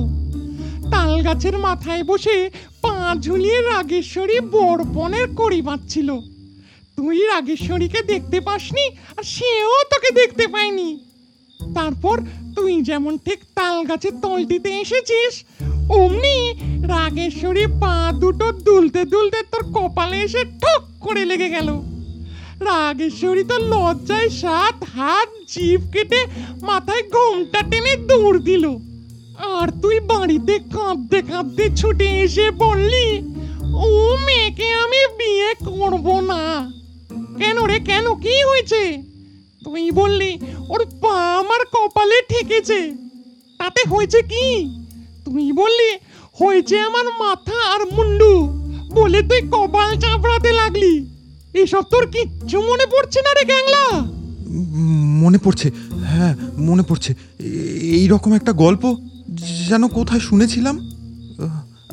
[0.93, 2.37] তাল গাছের মাথায় বসে
[2.83, 6.09] পা ঝুলিয়ে রাগেশ্বরী বরপনের কড়ি বাঁধছিল।
[6.97, 8.85] তুই রাগেশ্বরীকে দেখতে পাসনি
[9.17, 10.89] আর সেও তোকে দেখতে পায়নি।
[11.59, 12.17] তারপর
[12.55, 15.33] তুই যেমন ঠিক তাল গাছের তলটিতে এসেছিস
[15.95, 16.37] অমনি
[16.91, 21.69] রাগেশ্বরী পা দুটো দুলতে দুলতে তোর কপালে এসে ঠক করে লেগে গেল।
[22.67, 26.21] রাগেশ্বরী তো লজ্জায় সাত হাত জিভ কেটে
[26.61, 28.65] মাথায় ঘোমটা টেনে দৌড় দিল।
[29.55, 33.07] আর তুই বাড়িতে কাঁদতে কাঁদতে ছুটে এসে বললি,
[33.85, 36.71] ও মেয়েকে আমি বিয়ে করব না।
[37.37, 38.05] কেন রে, কেন?
[38.15, 39.03] কি হয়েছে?
[39.65, 40.31] তুই বললি,
[40.69, 42.79] ওর পা আমার কপালে ঠেকেছে।
[43.59, 44.47] তাতে হয়েছে কি?
[45.27, 45.89] তুই বললি
[46.39, 48.33] হয়েছে আমার মাথা আর মুন্ডু।
[48.97, 50.93] বলে তুই কপাল চাপড়াতে লাগলি।
[51.61, 53.83] এসব তোর কিচ্ছু মনে পড়ছে না রে গ্যাংলা
[55.23, 55.67] মনে পড়ছে
[56.11, 57.11] হ্যাঁ মনে পড়ছে।
[57.97, 58.83] এই রকম একটা গল্প
[59.69, 60.75] যেন কোথায় শুনেছিলাম।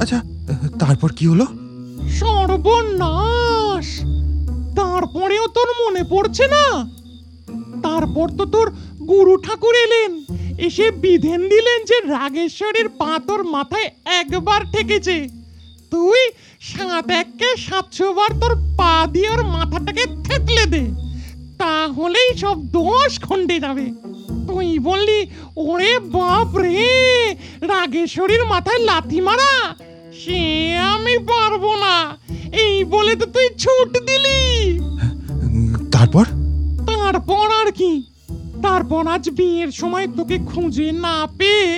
[0.01, 0.19] আচ্ছা
[0.79, 1.47] তারপর কি হলো?
[2.21, 3.87] সর্বনাশ!
[4.77, 6.65] তারপরেও তোর মনে পড়ছে না?
[7.83, 8.67] তারপর তো তোর
[9.11, 10.11] গুরু ঠাকুর এলেন।
[10.59, 15.29] এসে বিধেন দিলেন যে রাগেশ্বরের পা তোর মাথায় একবার ঠেকেছে।
[15.91, 16.19] তুই
[16.61, 20.85] সাত এককে সাতশো বার তোর পা দিয়ে ওর মাথাটাকে থেতলে দে।
[21.59, 23.93] তাহলেই সব দোষ খণ্ডে যাবে।
[24.49, 26.93] তুই বললি ওরে বাপ রে
[27.61, 29.75] রাগেশ্বরীর মাথায় লাথি মারা?
[30.25, 32.19] সে আমি পারব না।
[32.53, 34.79] এই বলে তো তুই ছুট দিলি।
[35.93, 36.25] তারপর?
[36.87, 38.14] তারপর আর কি?
[38.65, 41.69] তারপর আজ বিয়ের সময় তোকে খুঁজে না পেয়ে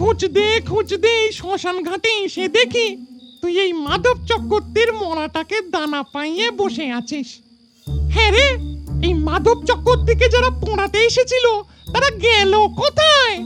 [0.00, 2.86] খুঁজতে খুঁজতে এই শ্মশান ঘাটে এসে দেখি
[3.42, 7.28] তুই এই মাধব চক্রবর্তীর মরাটাকে দানা পাইয়ে বসে আছিস।
[8.14, 8.46] হ্যাঁ রে
[9.06, 11.46] এই মাধব চক্রবর্তীকে যারা পোড়াতে এসেছিল
[11.92, 13.36] তারা গেল কোথায়?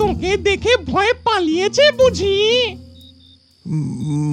[0.00, 2.36] তোকে দেখে ভয়ে পালিয়েছে বুঝি?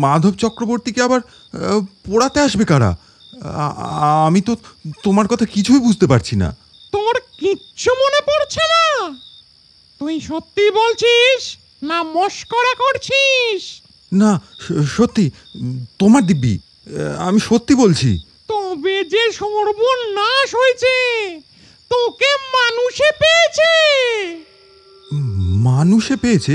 [0.03, 1.21] মাধব চক্রবর্তীকে আবার
[2.05, 2.91] পোড়াতে আসবে কারা?
[4.27, 4.53] আমি তো
[5.05, 6.49] তোমার কথা কিছুই বুঝতে পারছি না।
[6.95, 8.85] তোর কিচ্ছু মনে পড়ছে না।
[10.01, 11.41] তুই সত্যি বলছিস
[11.89, 13.61] না মস্করা করছিস?
[14.11, 14.31] না
[14.95, 15.25] সত্যি
[15.99, 16.53] তোমার দিব্যি
[17.27, 18.11] আমি সত্যি বলছি।
[18.51, 20.95] তবে যে সর্বনাশ হয়েছে
[21.91, 23.71] তোকে মানুষে পেয়েছে।
[25.69, 26.53] মানুষে পেয়েছে?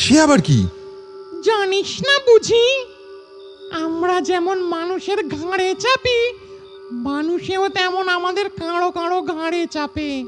[0.00, 0.58] সে আবার কি?
[1.48, 2.66] জানিস না বুঝি
[3.84, 6.18] আমরা যেমন মানুষের ঘাড়ে চাপি
[6.92, 10.24] মানুষেও তেমন আমাদের কাঁড়ো কাঁড়ো ঘাড়ে চাপে।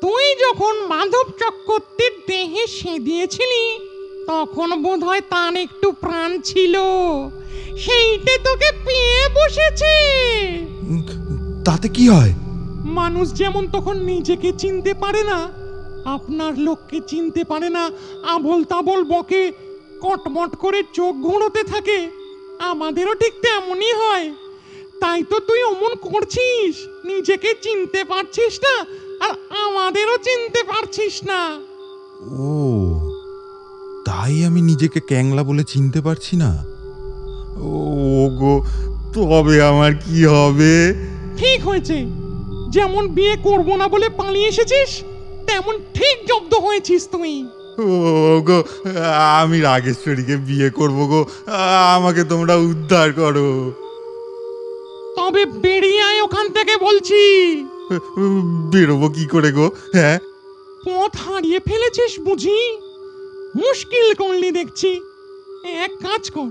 [0.00, 3.78] তুই যখন মাধব চক্রবর্তীর দেহে সেদিয়েছিলি
[4.26, 6.74] তখন বোধহয় তার একটু প্রাণ ছিল।
[7.84, 9.94] সেইটে তোকে পেয়ে বসেছে।
[11.64, 12.32] তাতে কি হয়?
[12.84, 15.38] মানুষ যেমন তখন নিজেকে চিনতে পারে না
[16.04, 17.90] আপনার লোককে চিনতে পারে না
[18.34, 19.52] আবল তাবল বকে
[20.00, 22.10] কটমট করে চোখ ঘুরোতে থাকে
[22.58, 24.30] আমাদেরও ঠিক তেমনই হয়।
[25.16, 26.74] তাই তো তুই অমন করছিস?
[27.10, 28.74] নিজেকে চিনতে পারছিস না
[29.26, 31.40] আর আমাদেরও চিনতে পারছিস না।
[32.44, 32.50] ও
[34.08, 36.50] তাই আমি নিজেকে ক্যাংলা বলে চিনতে পারছি না?
[37.70, 37.76] ও
[38.40, 38.54] গো
[39.14, 40.74] তবে আমার কি হবে?
[41.40, 41.96] ঠিক হয়েছে।
[42.74, 44.90] যেমন বিয়ে করব না বলে পালিয়ে এসেছিস
[45.48, 47.34] তেমন ঠিক জব্দ হয়েছিস তুই।
[47.84, 47.88] ও
[48.48, 48.58] গো
[49.40, 51.20] আমি রাগেশ্বরীকে বিয়ে করব গো
[51.96, 53.50] আমাকে তোমরা উদ্ধার করো।
[55.16, 57.20] তবে বেরিয়ে আয় ওখান থেকে বলছি।
[58.72, 60.16] বেরোবো কি করে গো হ্যাঁ?
[60.86, 62.58] পথ হারিয়ে ফেলেছিস বুঝি?
[63.62, 64.90] মুশকিল করলি দেখছি।
[65.84, 66.50] এক কাজ কর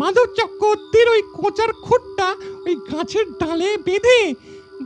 [0.00, 2.28] মাধব চক্রবর্তীর ওই কোচার খুঁটটা
[2.66, 4.20] ওই গাছের ডালে বেঁধে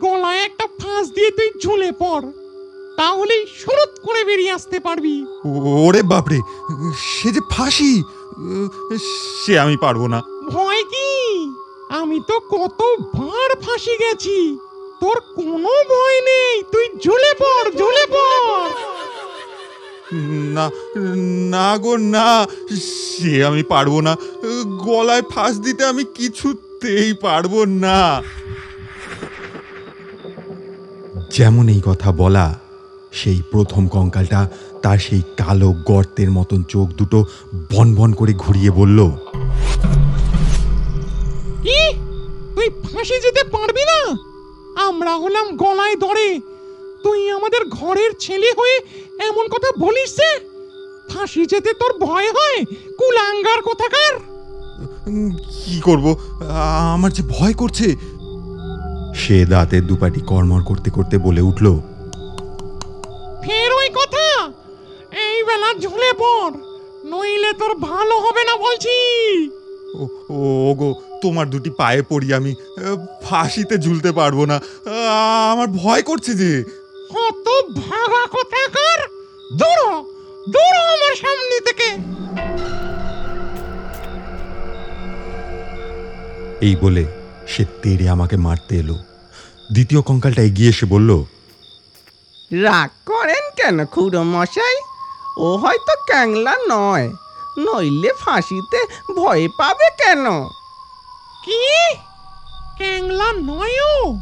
[0.02, 2.24] গলায় একটা ফাঁস দিয়ে তুই ঝুলে পড়।
[2.98, 5.14] তাহলেই সুরত করে বেরিয়ে আসতে পারবি।
[5.86, 6.38] ওরে বাপরে
[7.08, 7.92] সে যে ফাঁসি
[9.42, 10.18] সে আমি পারব না।
[10.52, 11.08] ভয় কি?
[12.00, 14.58] আমি তো কত কতবার ফাঁসি গেছি।
[15.00, 18.70] তোর কোনো ভয় নেই। তুই ঝুলে পড় ঝুলে পড়।
[20.54, 20.70] না
[21.50, 24.16] না গো, না। সে আমি পারব না।
[24.84, 28.22] গলায় ফাঁস দিতে আমি কিছুতেই পারব না।
[31.32, 32.60] যেমন এই কথা বলা,
[33.12, 34.48] সেই প্রথম কঙ্কালটা
[34.82, 37.24] তার সেই কালো গর্তের মতন চোখ দুটো
[37.72, 39.10] বন বন করে ঘুরিয়ে বলল
[43.04, 44.00] ফাঁসি যেতে পারবি না?
[44.88, 46.30] আমরা হলাম গলায় দড়ে।
[47.04, 48.76] তুই আমাদের ঘরের ছেলে হয়ে
[49.28, 50.30] এমন কথা বলিস যে
[51.10, 52.58] ফাঁসি যেতে তোর ভয় হয়
[52.98, 54.14] কুলাঙ্গার কোথাকার?
[55.64, 56.06] কি করব?
[56.94, 57.86] আমার যে ভয় করছে।
[59.22, 61.66] সে দাঁতের দুপাটি কর্মর করতে করতে বলে উঠল
[63.44, 64.26] ফের ওই কথা?
[65.26, 66.54] এই বেলা ঝুলে পড়
[67.10, 68.96] নইলে তোর ভালো হবে না বলছি।
[70.00, 70.04] ও
[70.68, 70.88] ও গো
[71.22, 72.52] তোমার দুটি পায়ে পড়ি আমি
[73.24, 74.56] ফাঁসিতে ঝুলতে পারব না।
[75.52, 76.50] আমার ভয় করছে যে।
[77.14, 77.46] কত
[77.82, 79.00] ভাগা কোথাকার।
[79.60, 79.90] দৌড়ো
[80.54, 81.88] দৌড়ো আমার সামনে থেকে।
[86.66, 87.04] এই বলে
[87.52, 88.96] সে তেড়ে আমাকে মারতে এলো।
[89.74, 91.10] দ্বিতীয় কঙ্কালটা এগিয়ে এসে বলল
[92.64, 94.76] রাগ করেন কেন খুড়ো মশাই
[95.44, 97.06] ও হয়তো ক্যাংলা নয়।
[97.58, 98.84] নইলে ফাঁসিতে
[99.16, 100.44] ভয় পাবে কেন?
[101.44, 101.94] কি?
[102.76, 104.18] ক্যাংলা নয়ও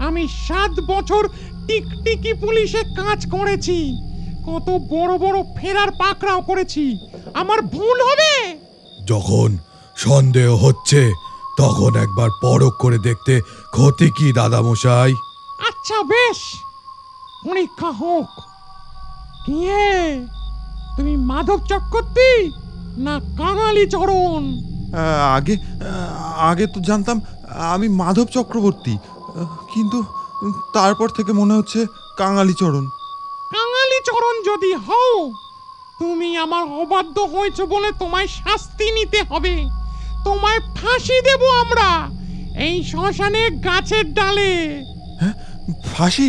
[0.00, 1.28] আমি সাত বছর
[1.66, 3.96] টিকটিকি পুলিশে কাজ করেছি।
[4.46, 6.98] কত বড় বড় ফেরার পাকড়াও করেছি।
[7.34, 8.58] আমার ভুল হবে?
[9.04, 9.58] যখন
[9.96, 11.12] সন্দেহ হচ্ছে
[11.58, 15.12] তখন একবার পরখ করে দেখতে ক্ষতি কি দাদামশাই?
[15.68, 16.38] আচ্ছা বেশ।
[17.48, 18.26] পরীক্ষা হোক।
[19.46, 20.26] কে?
[20.96, 22.63] তুমি মাধব চক্রবর্তী?
[23.04, 24.44] না কাঙালি চরণ।
[25.36, 25.54] আগে
[26.50, 27.16] আগে তো জানতাম
[27.74, 28.94] আমি মাধব চক্রবর্তী
[29.72, 29.98] কিন্তু
[30.76, 31.80] তারপর থেকে মনে হচ্ছে
[32.18, 32.84] কাঙালি চরণ।
[33.54, 35.14] কাঙালি চরণ যদি হও
[36.00, 39.54] তুমি আমার অবাধ্য হয়েছ বলে তোমায় শাস্তি নিতে হবে।
[40.24, 41.88] তোমায় ফাঁসি দেব আমরা
[42.66, 44.52] এই শ্মশানে গাছের ডালে।
[45.92, 46.28] ফাঁসি?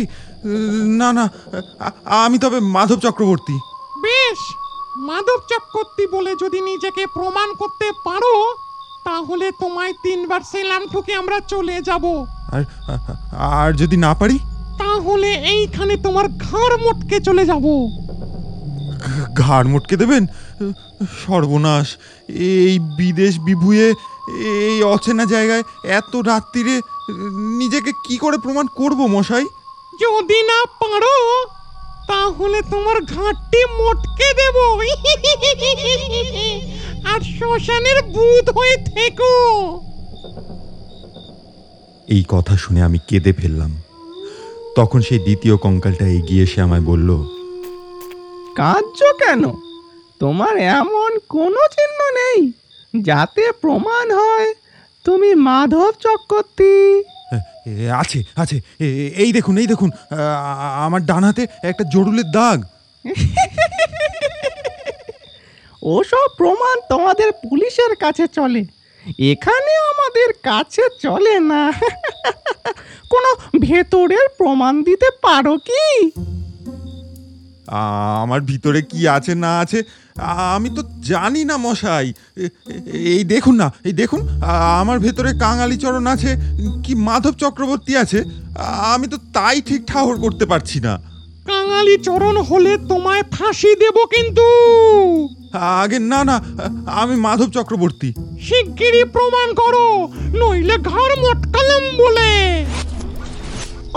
[1.00, 1.24] না না
[2.24, 3.56] আমি তবে মাধব চক্রবর্তী।
[4.06, 4.40] বেশ
[4.96, 8.34] মাধব চক্রবর্তী বলে যদি নিজেকে প্রমাণ করতে পারো
[9.04, 12.04] তাহলে তোমায় তিনবার সেলাম ঠুকে আমরা চলে যাব।
[12.52, 12.62] আর
[13.32, 14.38] আর যদি না পারি?
[14.78, 17.64] তাহলে এইখানে তোমার ঘর মটকে চলে যাব।
[19.36, 20.26] ঘাড় মোটকে দেবেন?
[21.26, 21.96] সর্বনাশ
[22.28, 23.94] এই বিদেশ বিভুয়ে
[24.68, 26.80] এই অচেনা জায়গায় এত রাত্রিরে
[27.58, 29.46] নিজেকে কি করে প্রমাণ করব মশাই?
[30.00, 31.16] যদি না পারো
[32.08, 34.80] তাহলে তোমার ঘাটটি মটকে দেব।
[37.06, 39.72] আর শ্মশানের ভূত হয়ে থেকো।
[42.08, 43.82] এই কথা শুনে আমি কেঁদে ফেললাম।
[44.76, 47.24] তখন সেই দ্বিতীয় কঙ্কালটা এগিয়ে এসে আমায় বলল
[48.56, 49.44] কার্য কেন?
[50.20, 52.52] তোমার এমন কোনো চিহ্ন নেই
[53.02, 54.54] যাতে প্রমাণ হয়
[55.04, 57.02] তুমি মাধব চক্রবর্তী। "এ,
[57.90, 58.60] আছে আছে।
[59.16, 59.90] এই দেখুন এই দেখুন।
[60.86, 62.58] আমার ডান হাতে একটা জরুলের দাগ।
[65.96, 68.62] ওসব প্রমাণ তোমাদের পুলিশের কাছে চলে।
[69.18, 71.72] এখানে আমাদের কাছে চলে না।
[73.12, 75.84] কোনো ভেতরের প্রমাণ দিতে পারো কি?
[78.22, 79.78] আমার ভিতরে কি আছে না আছে
[80.54, 82.06] আমি তো জানি না মশাই।
[83.14, 84.20] এই দেখুন না এই দেখুন
[84.80, 86.30] আমার ভেতরে কাঙালিচরণ আছে
[86.84, 88.18] কি মাধব চক্রবর্তী আছে
[88.92, 90.94] আমি তো তাই ঠিক ঠাহর করতে পারছি না।
[91.50, 94.46] কাঙালি চরণ হলে তোমায় ফাঁসি দেব কিন্তু।
[95.82, 96.36] আগে না না
[97.00, 98.08] আমি মাধব চক্রবর্তী।
[98.46, 99.86] শিগগিরই প্রমাণ করো
[100.40, 102.30] নইলে ঘর মটকালাম বলে।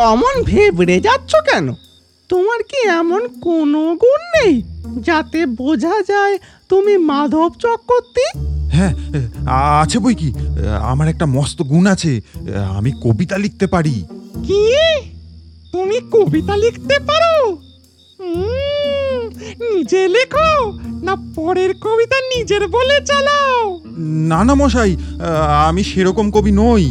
[0.09, 1.67] অমন ভেবড়ে যাচ্ছ কেন?
[2.31, 4.53] তোমার কি এমন কোনো গুণ নেই?
[5.07, 6.35] যাতে বোঝা যায়
[6.71, 8.25] তুমি মাধব চক্রবর্তী?
[8.75, 8.93] হ্যাঁ
[9.81, 10.29] আছে বই কি?
[10.91, 12.11] আমার একটা মস্ত গুণ আছে
[12.77, 13.95] আমি কবিতা লিখতে পারি।
[14.47, 14.63] কি?
[15.73, 17.35] তুমি কবিতা লিখতে পারো?
[19.71, 20.51] নিজে লেখো
[21.05, 23.59] না পরের কবিতা নিজের বলে চালাও?
[24.29, 24.91] না না মশাই
[25.67, 26.85] আমি সেরকম কবি নই।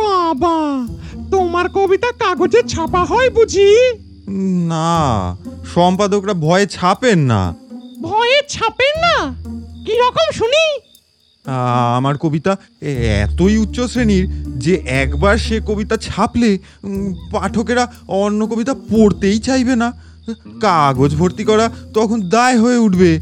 [0.00, 0.56] বাবা
[1.32, 3.70] তোমার কবিতা কাগজে ছাপা হয় বুঝি?
[4.68, 5.36] না
[5.74, 7.54] সম্পাদকরা ভয়ে ছাপেন না।
[8.02, 9.16] ভয়ে ছাপেন না?
[9.86, 10.64] কি রকম শুনি?
[11.96, 12.56] আমার কবিতা
[13.22, 14.24] এতই উচ্চ শ্রেণির
[14.58, 16.58] যে একবার সে কবিতা ছাপলে
[17.32, 19.92] পাঠকেরা অন্য কবিতা পড়তেই চাইবে না।
[20.60, 23.20] কাগজ ভর্তি করা তখন দায় হয়ে উঠবে।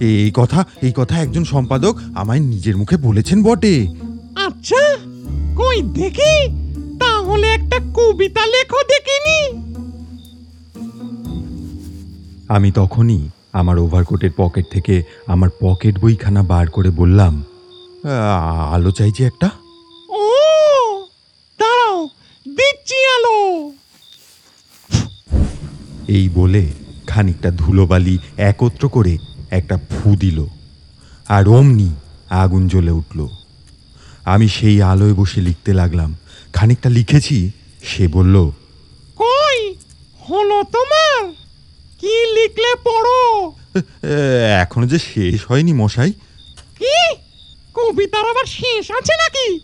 [0.00, 3.86] এই কথা এই কথা একজন সম্পাদক আমায় নিজের মুখে বলেছেন বটে।
[4.36, 4.82] আচ্ছা
[5.56, 6.34] কই দেখি?
[6.98, 9.71] তাহলে একটা কবিতা লেখো দেখিনি।
[12.52, 17.44] আমি তখনই আমার ওভারকোটের পকেট থেকে আমার পকেট বইখানা বার করে বললাম
[18.04, 19.50] "আ- আলো চাইছি একটা?
[20.08, 20.22] ও
[21.58, 22.08] দাঁড়াও
[22.46, 23.36] দিচ্ছি আলো।
[26.08, 26.62] এই বলে
[27.06, 29.18] খানিকটা ধুলোবালি একত্র করে
[29.50, 30.38] একটা ফু দিল
[31.28, 31.88] আর অমনি
[32.30, 33.18] আগুন জ্বলে উঠল।
[34.24, 36.10] আমি সেই আলোয় বসে লিখতে লাগলাম
[36.52, 37.50] খানিকটা লিখেছি?
[37.84, 38.36] সে বলল
[39.18, 39.58] কই
[40.30, 41.20] হলো তোমার
[42.00, 43.52] কি লিখলে পড়ো।
[44.02, 46.12] "এ, এখনও যে শেষ হয়নি মশাই।
[46.78, 47.14] কি?
[47.74, 49.60] কবিতার আবার শেষ আছে নাকি?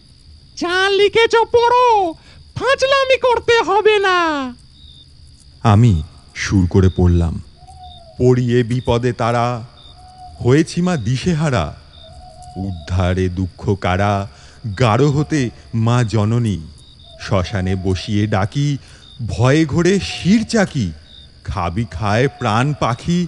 [0.56, 2.14] যা লিখেছ পড়ো।
[2.54, 4.54] ফাজলামি করতে হবে না।
[5.62, 6.02] আমি
[6.34, 7.42] সুর করে পড়লাম।
[8.18, 9.66] পড়িয়ে বিপদে তারা
[10.44, 11.76] হয়েছি মা দিশেহারা।
[12.56, 14.28] উদ্ধারে দুঃখ কারা
[14.78, 16.60] গাঢ় হতে মা জননী।
[17.20, 18.78] শ্মশানে বসিয়ে ডাকি
[19.26, 20.92] ভয়ে ঘোরে শির চাকি।
[21.50, 23.20] খাবি খায় প্রাণ পাখি,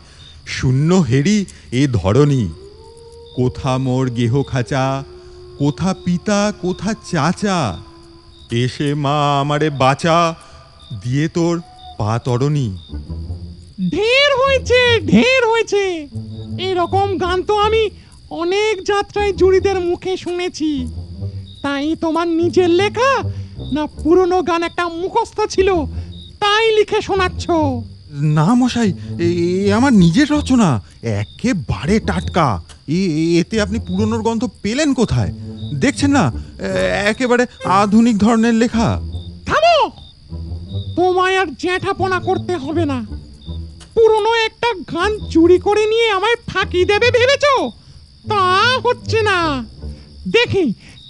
[0.46, 1.38] শূন্য হেরি
[1.72, 2.44] এ ধরনী
[3.36, 4.84] কোথা মোর গেহ খাঁচা,
[5.58, 7.58] কোথা পিতা, কোথা চাচা?
[8.62, 10.18] এসে মা আমারে বাঁচা,
[11.02, 11.54] দিয়ে তোর
[11.98, 12.68] পা তরণী।
[13.90, 14.80] ঢের হয়েছে
[15.10, 15.84] ঢের হয়েছে।
[16.68, 17.82] এরকম গান তো আমি
[18.42, 20.70] অনেক যাত্রায় জুড়িদের মুখে শুনেছি।
[21.62, 23.12] তাই তোমার নিজের লেখা
[23.74, 25.68] না পুরনো গান একটা মুখস্থ ছিল,
[26.42, 27.44] তাই লিখে শোনাচ্ছ।
[28.10, 32.62] না মশাই, এ আমার নিজের রচনা। একেবারে টাটকা।
[33.40, 35.32] এতে আপনি পুরনোর গন্ধ পেলেন কোথায়?
[35.74, 36.32] দেখছেন না?
[37.06, 39.00] একেবারে আধুনিক ধরনের লেখা।
[39.46, 39.90] থামো!
[40.96, 43.06] তোমায় আর জ্যাঠাপনা করতে হবে না।
[43.94, 47.70] পুরনো একটা গান চুরি করে নিয়ে আমায় ফাঁকি দেবে ভেবেছো?
[48.28, 49.64] তা হচ্ছে না।
[50.28, 50.64] দেখি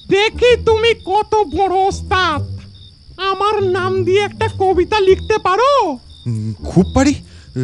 [0.08, 2.42] দেখি তুমি কত বড় ওস্তাদ।
[3.16, 5.98] আমার নাম দিয়ে একটা কবিতা লিখতে পারো?
[6.64, 7.14] খুব পারি।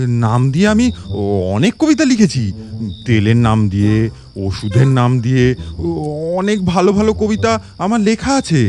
[0.09, 0.87] নাম দিয়ে আমি
[1.55, 2.53] অনেক কবিতা লিখেছি।
[3.07, 5.55] তেলের নাম দিয়ে, ওষুধের নাম দিয়ে
[6.37, 8.61] অনেক ভালো ভালো কবিতা আমার লেখা আছে।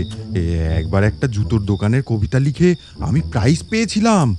[0.77, 4.37] একবার একটা জুতোর দোকানের কবিতা লিখে আমি প্রাইজ পেয়েছিলাম।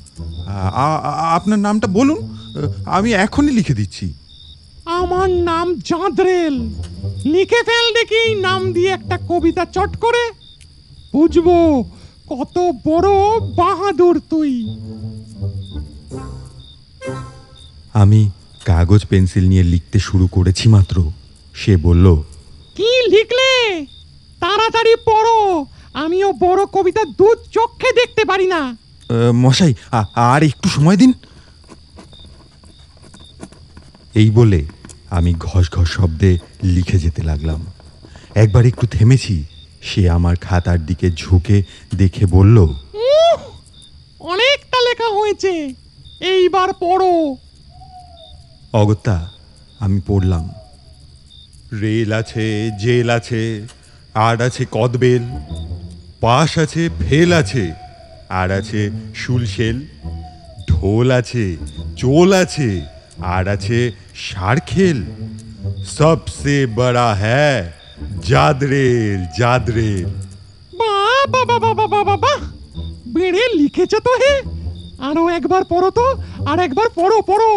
[1.36, 2.20] আপনার নামটা বলুন।
[2.86, 4.06] আমি এখনই লিখে দিচ্ছি।
[4.84, 6.54] আমার নাম চাঁদরেল।
[7.24, 10.22] লিখে ফেল দেখি, নাম দিয়ে একটা কবিতা চট করে।
[11.12, 11.48] বুঝব
[12.30, 12.56] কত
[12.86, 13.10] বড়
[13.56, 14.52] বাহাদুর তুই।
[17.92, 18.30] আমি
[18.64, 20.96] কাগজ পেন্সিল নিয়ে লিখতে শুরু করেছি মাত্র।
[21.54, 22.06] সে বলল
[22.76, 23.50] কি লিখলে?
[24.40, 28.60] তাড়াতাড়ি পড়ো। আমিও বড় কবিতা দু চোখে দেখতে পারি না।
[29.32, 29.74] মশাই
[30.14, 31.12] আর একটু সময় দিন।
[34.14, 34.60] এই বলে
[35.10, 37.66] আমি ঘস ঘস শব্দে লিখে যেতে লাগলাম।
[38.34, 39.44] একবার একটু থেমেছি
[39.82, 41.62] সে আমার খাতার দিকে ঝুঁকে
[41.94, 42.56] দেখে বলল
[44.20, 45.52] অনেকটা লেখা হয়েছে।
[46.20, 47.36] এইবার পড়ো।
[48.72, 49.28] অগত্যা,
[49.80, 50.50] আমি পড়লাম।
[51.80, 53.66] রেল আছে, জেল আছে
[54.14, 55.22] আর আছে কদবেল,
[56.20, 57.72] পাশ আছে ফেল আছে
[58.28, 59.86] আর আছে শুলশেল
[60.68, 61.56] ঢোল আছে
[61.96, 62.80] চোল আছে
[63.18, 65.04] আর আছে সারখেল।
[65.86, 67.72] সবসে বড়া হ্যাঁ
[68.22, 70.08] জাদরেল জাদরেল।
[73.14, 74.34] বেড়ে লিখেছে তো হে।
[74.98, 76.06] আরও একবার পড়ো তো,
[76.46, 77.52] আর একবার পড়ো পড়ো।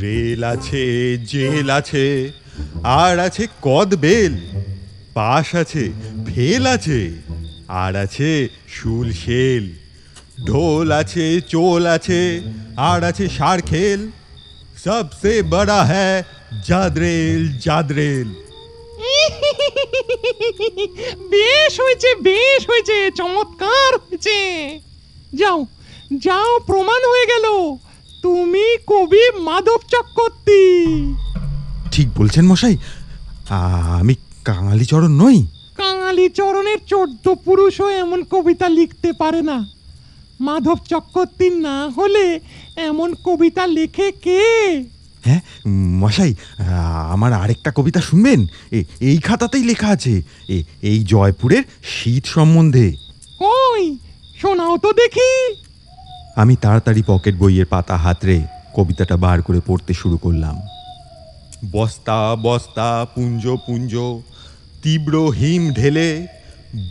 [0.00, 0.84] রেল আছে,
[1.30, 2.06] জেল আছে,
[2.84, 4.34] আর আছে কদ বেল
[5.14, 5.84] পাশ আছে,
[6.28, 7.00] ফেল আছে,
[7.68, 9.64] আর আছে শুল শেল,
[10.46, 12.22] ঢোল আছে, চোল আছে,
[12.76, 14.00] আর আছে সার খেল।
[14.84, 16.22] সবসে বড়া হ্যায়
[16.66, 18.28] জাদরেল জাদরেল।
[21.34, 24.38] বেশ হয়েছে বেশ হয়েছে, চমৎকার হয়েছে।
[25.40, 25.58] যাও
[26.24, 27.46] যাও, প্রমাণ হয়ে গেল।
[28.22, 30.86] তুমি কবি মাধব চক্রবর্তী।
[31.92, 32.76] ঠিক বলছেন মশাই
[34.00, 34.14] আমি
[34.44, 35.46] কাঙালিচরণ নই।
[35.76, 39.68] কাঙালি চরণের চোদ্দ পুরুষও এমন কবিতা লিখতে পারে না।
[40.40, 42.40] মাধব চক্রবর্তী না হলে
[42.76, 44.84] এমন কবিতা লেখে কে?
[45.24, 46.34] হ্যাঁ মশাই
[47.10, 48.46] আমার আরেকটা কবিতা শুনবেন?
[48.70, 52.92] এ- এই খাতাতেই লেখা আছে। এ- এই জয়পুরের শীত সম্বন্ধে।
[53.38, 53.98] কই?
[54.42, 55.67] শোনাও তো দেখি।
[56.38, 58.42] আমি তাড়াতাড়ি পকেট বইয়ের পাতা হাতড়ে
[58.74, 60.60] কবিতাটা বার করে পড়তে শুরু করলাম।
[61.72, 63.96] বস্তা বস্তা, পুঞ্জ পুঞ্জ,
[64.82, 66.26] তীব্র হিম ঢেলে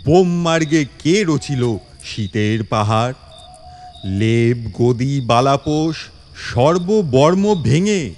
[0.05, 3.13] বোম মার্গে কে রচিল শীতের পাহাড়?
[4.05, 5.95] লেব গদি, বালাপোষ,
[6.53, 8.13] সর্ববর্ম ভেঙে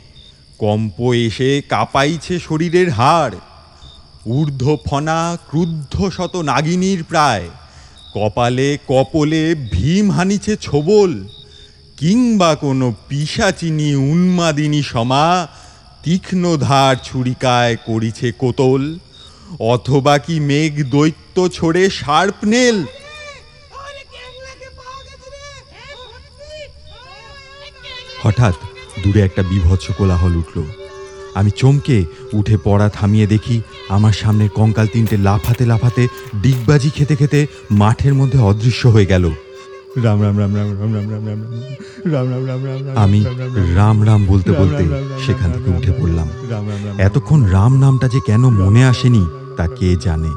[0.60, 3.36] কম্প এসে কাঁপাইছে শরীরের হাড়।
[4.26, 7.50] ঊর্ধ্ব ফনা ক্রুদ্ধ শত নাগিনীর প্রায়
[8.16, 11.12] কপালে কপলে ভীম হানিছে ছোবল,
[11.97, 15.28] কিংবা কোনো পিসাচিনি উন্মাদিনী সমা
[16.03, 18.82] তীক্ষ্ণ ধার ছুরিকায় করিছে কোতল,
[19.74, 22.78] অথবা কি মেঘ দৈত্য ছড়ে শার্পনেল
[28.24, 28.55] হঠাৎ
[29.03, 30.57] দূরে একটা বিভৎস কোলাহল উঠল।
[31.40, 31.98] আমি চমকে
[32.34, 33.58] উঠে পড়া থামিয়ে দেখি
[33.90, 36.04] আমার সামনে কঙ্কাল তিনটে লাফাতে লাফাতে
[36.42, 37.40] ডিগবাজি খেতে খেতে
[37.72, 39.26] মাঠের মধ্যে অদৃশ্য হয়ে গেল
[39.98, 41.40] রাম রাম রাম রাম রাম রাম রাম রাম
[42.06, 43.20] রাম রাম রাম রাম রাম আমি
[43.76, 44.84] রাম রাম বলতে বলতে
[45.26, 46.28] সেখান থেকে উঠে পড়লাম
[47.00, 49.24] এতক্ষণ রাম নামটা যে কেন মনে আসেনি
[49.58, 50.32] তা কে জানে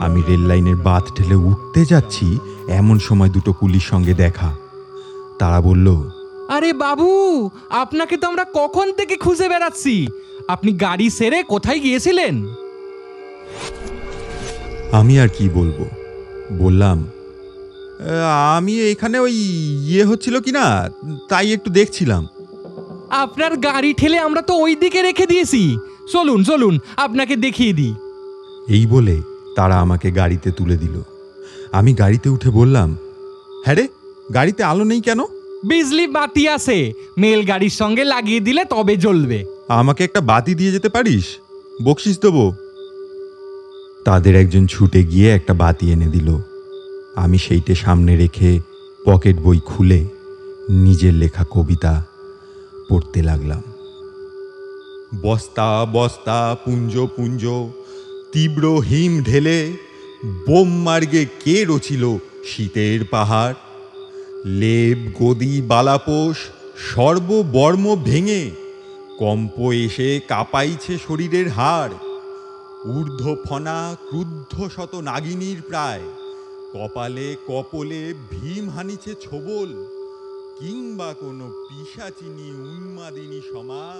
[0.00, 2.26] আমি রেল লাইনের বাঁধ ঠেলে উঠতে যাচ্ছি
[2.70, 4.50] এমন সময় দুটো কুলির সঙ্গে দেখা
[5.40, 5.86] তারা বলল
[6.54, 7.10] আরে বাবু
[7.82, 9.94] আপনাকে তো আমরা কখন থেকে খুঁজে বেড়াচ্ছি
[10.48, 12.34] আপনি গাড়ি সেরে কোথায় গিয়েছিলেন?
[14.98, 15.78] আমি আর কি বলব?
[16.62, 16.98] বললাম
[18.56, 19.34] আমি এখানে ওই
[19.90, 20.66] ইয়ে হচ্ছিল কি না
[21.30, 22.22] তাই একটু দেখছিলাম।
[23.24, 25.62] আপনার গাড়ি ঠেলে আমরা তো ওই দিকে রেখে দিয়েছি।
[26.12, 26.74] চলুন চলুন
[27.04, 27.94] আপনাকে দেখিয়ে দিই।
[28.76, 29.16] এই বলে
[29.56, 30.96] তারা আমাকে গাড়িতে তুলে দিল।
[31.78, 32.88] আমি গাড়িতে উঠে বললাম
[33.64, 33.84] হ্যাঁ রে
[34.36, 35.20] গাড়িতে আলো নেই কেন?
[35.70, 36.78] বিজলি বাতি আছে।
[37.22, 41.24] মেল গাড়ির সঙ্গে লাগিয়ে দিলে তবে জ্বলবে। আমাকে একটা বাতি দিয়ে যেতে পারিস?
[41.82, 42.54] বকশিস দেবো।
[44.04, 46.38] তাদের একজন ছুটে গিয়ে একটা বাতি এনে দিল।
[47.16, 48.60] আমি সেইটে সামনে রেখে
[49.06, 50.04] পকেট বই খুলে
[50.70, 52.04] নিজের লেখা কবিতা
[52.90, 53.62] পড়তে লাগলাম।
[55.22, 57.46] বস্তা বস্তা, পুঞ্জ পুঞ্জ,
[58.32, 59.72] তীব্র হিম ঢেলে
[60.26, 63.54] বোম মার্গে কে রচিল শীতের পাহাড়?
[64.44, 66.36] লেব গদি, বালাপোষ
[66.94, 68.63] সর্ববর্ম ভেঙে
[69.18, 71.94] কম্প এসে কাঁপাইছে শরীরের হাড়।
[72.86, 76.02] ঊর্ধ্ব ফনা ক্রুদ্ধ শত নাগিনীর প্রায়।
[76.74, 79.86] কপালে কপলে ভীম হানিছে ছোবল।
[80.58, 83.94] কিংবা কোনো পিসাচিনী উন্মাদিনী সমা।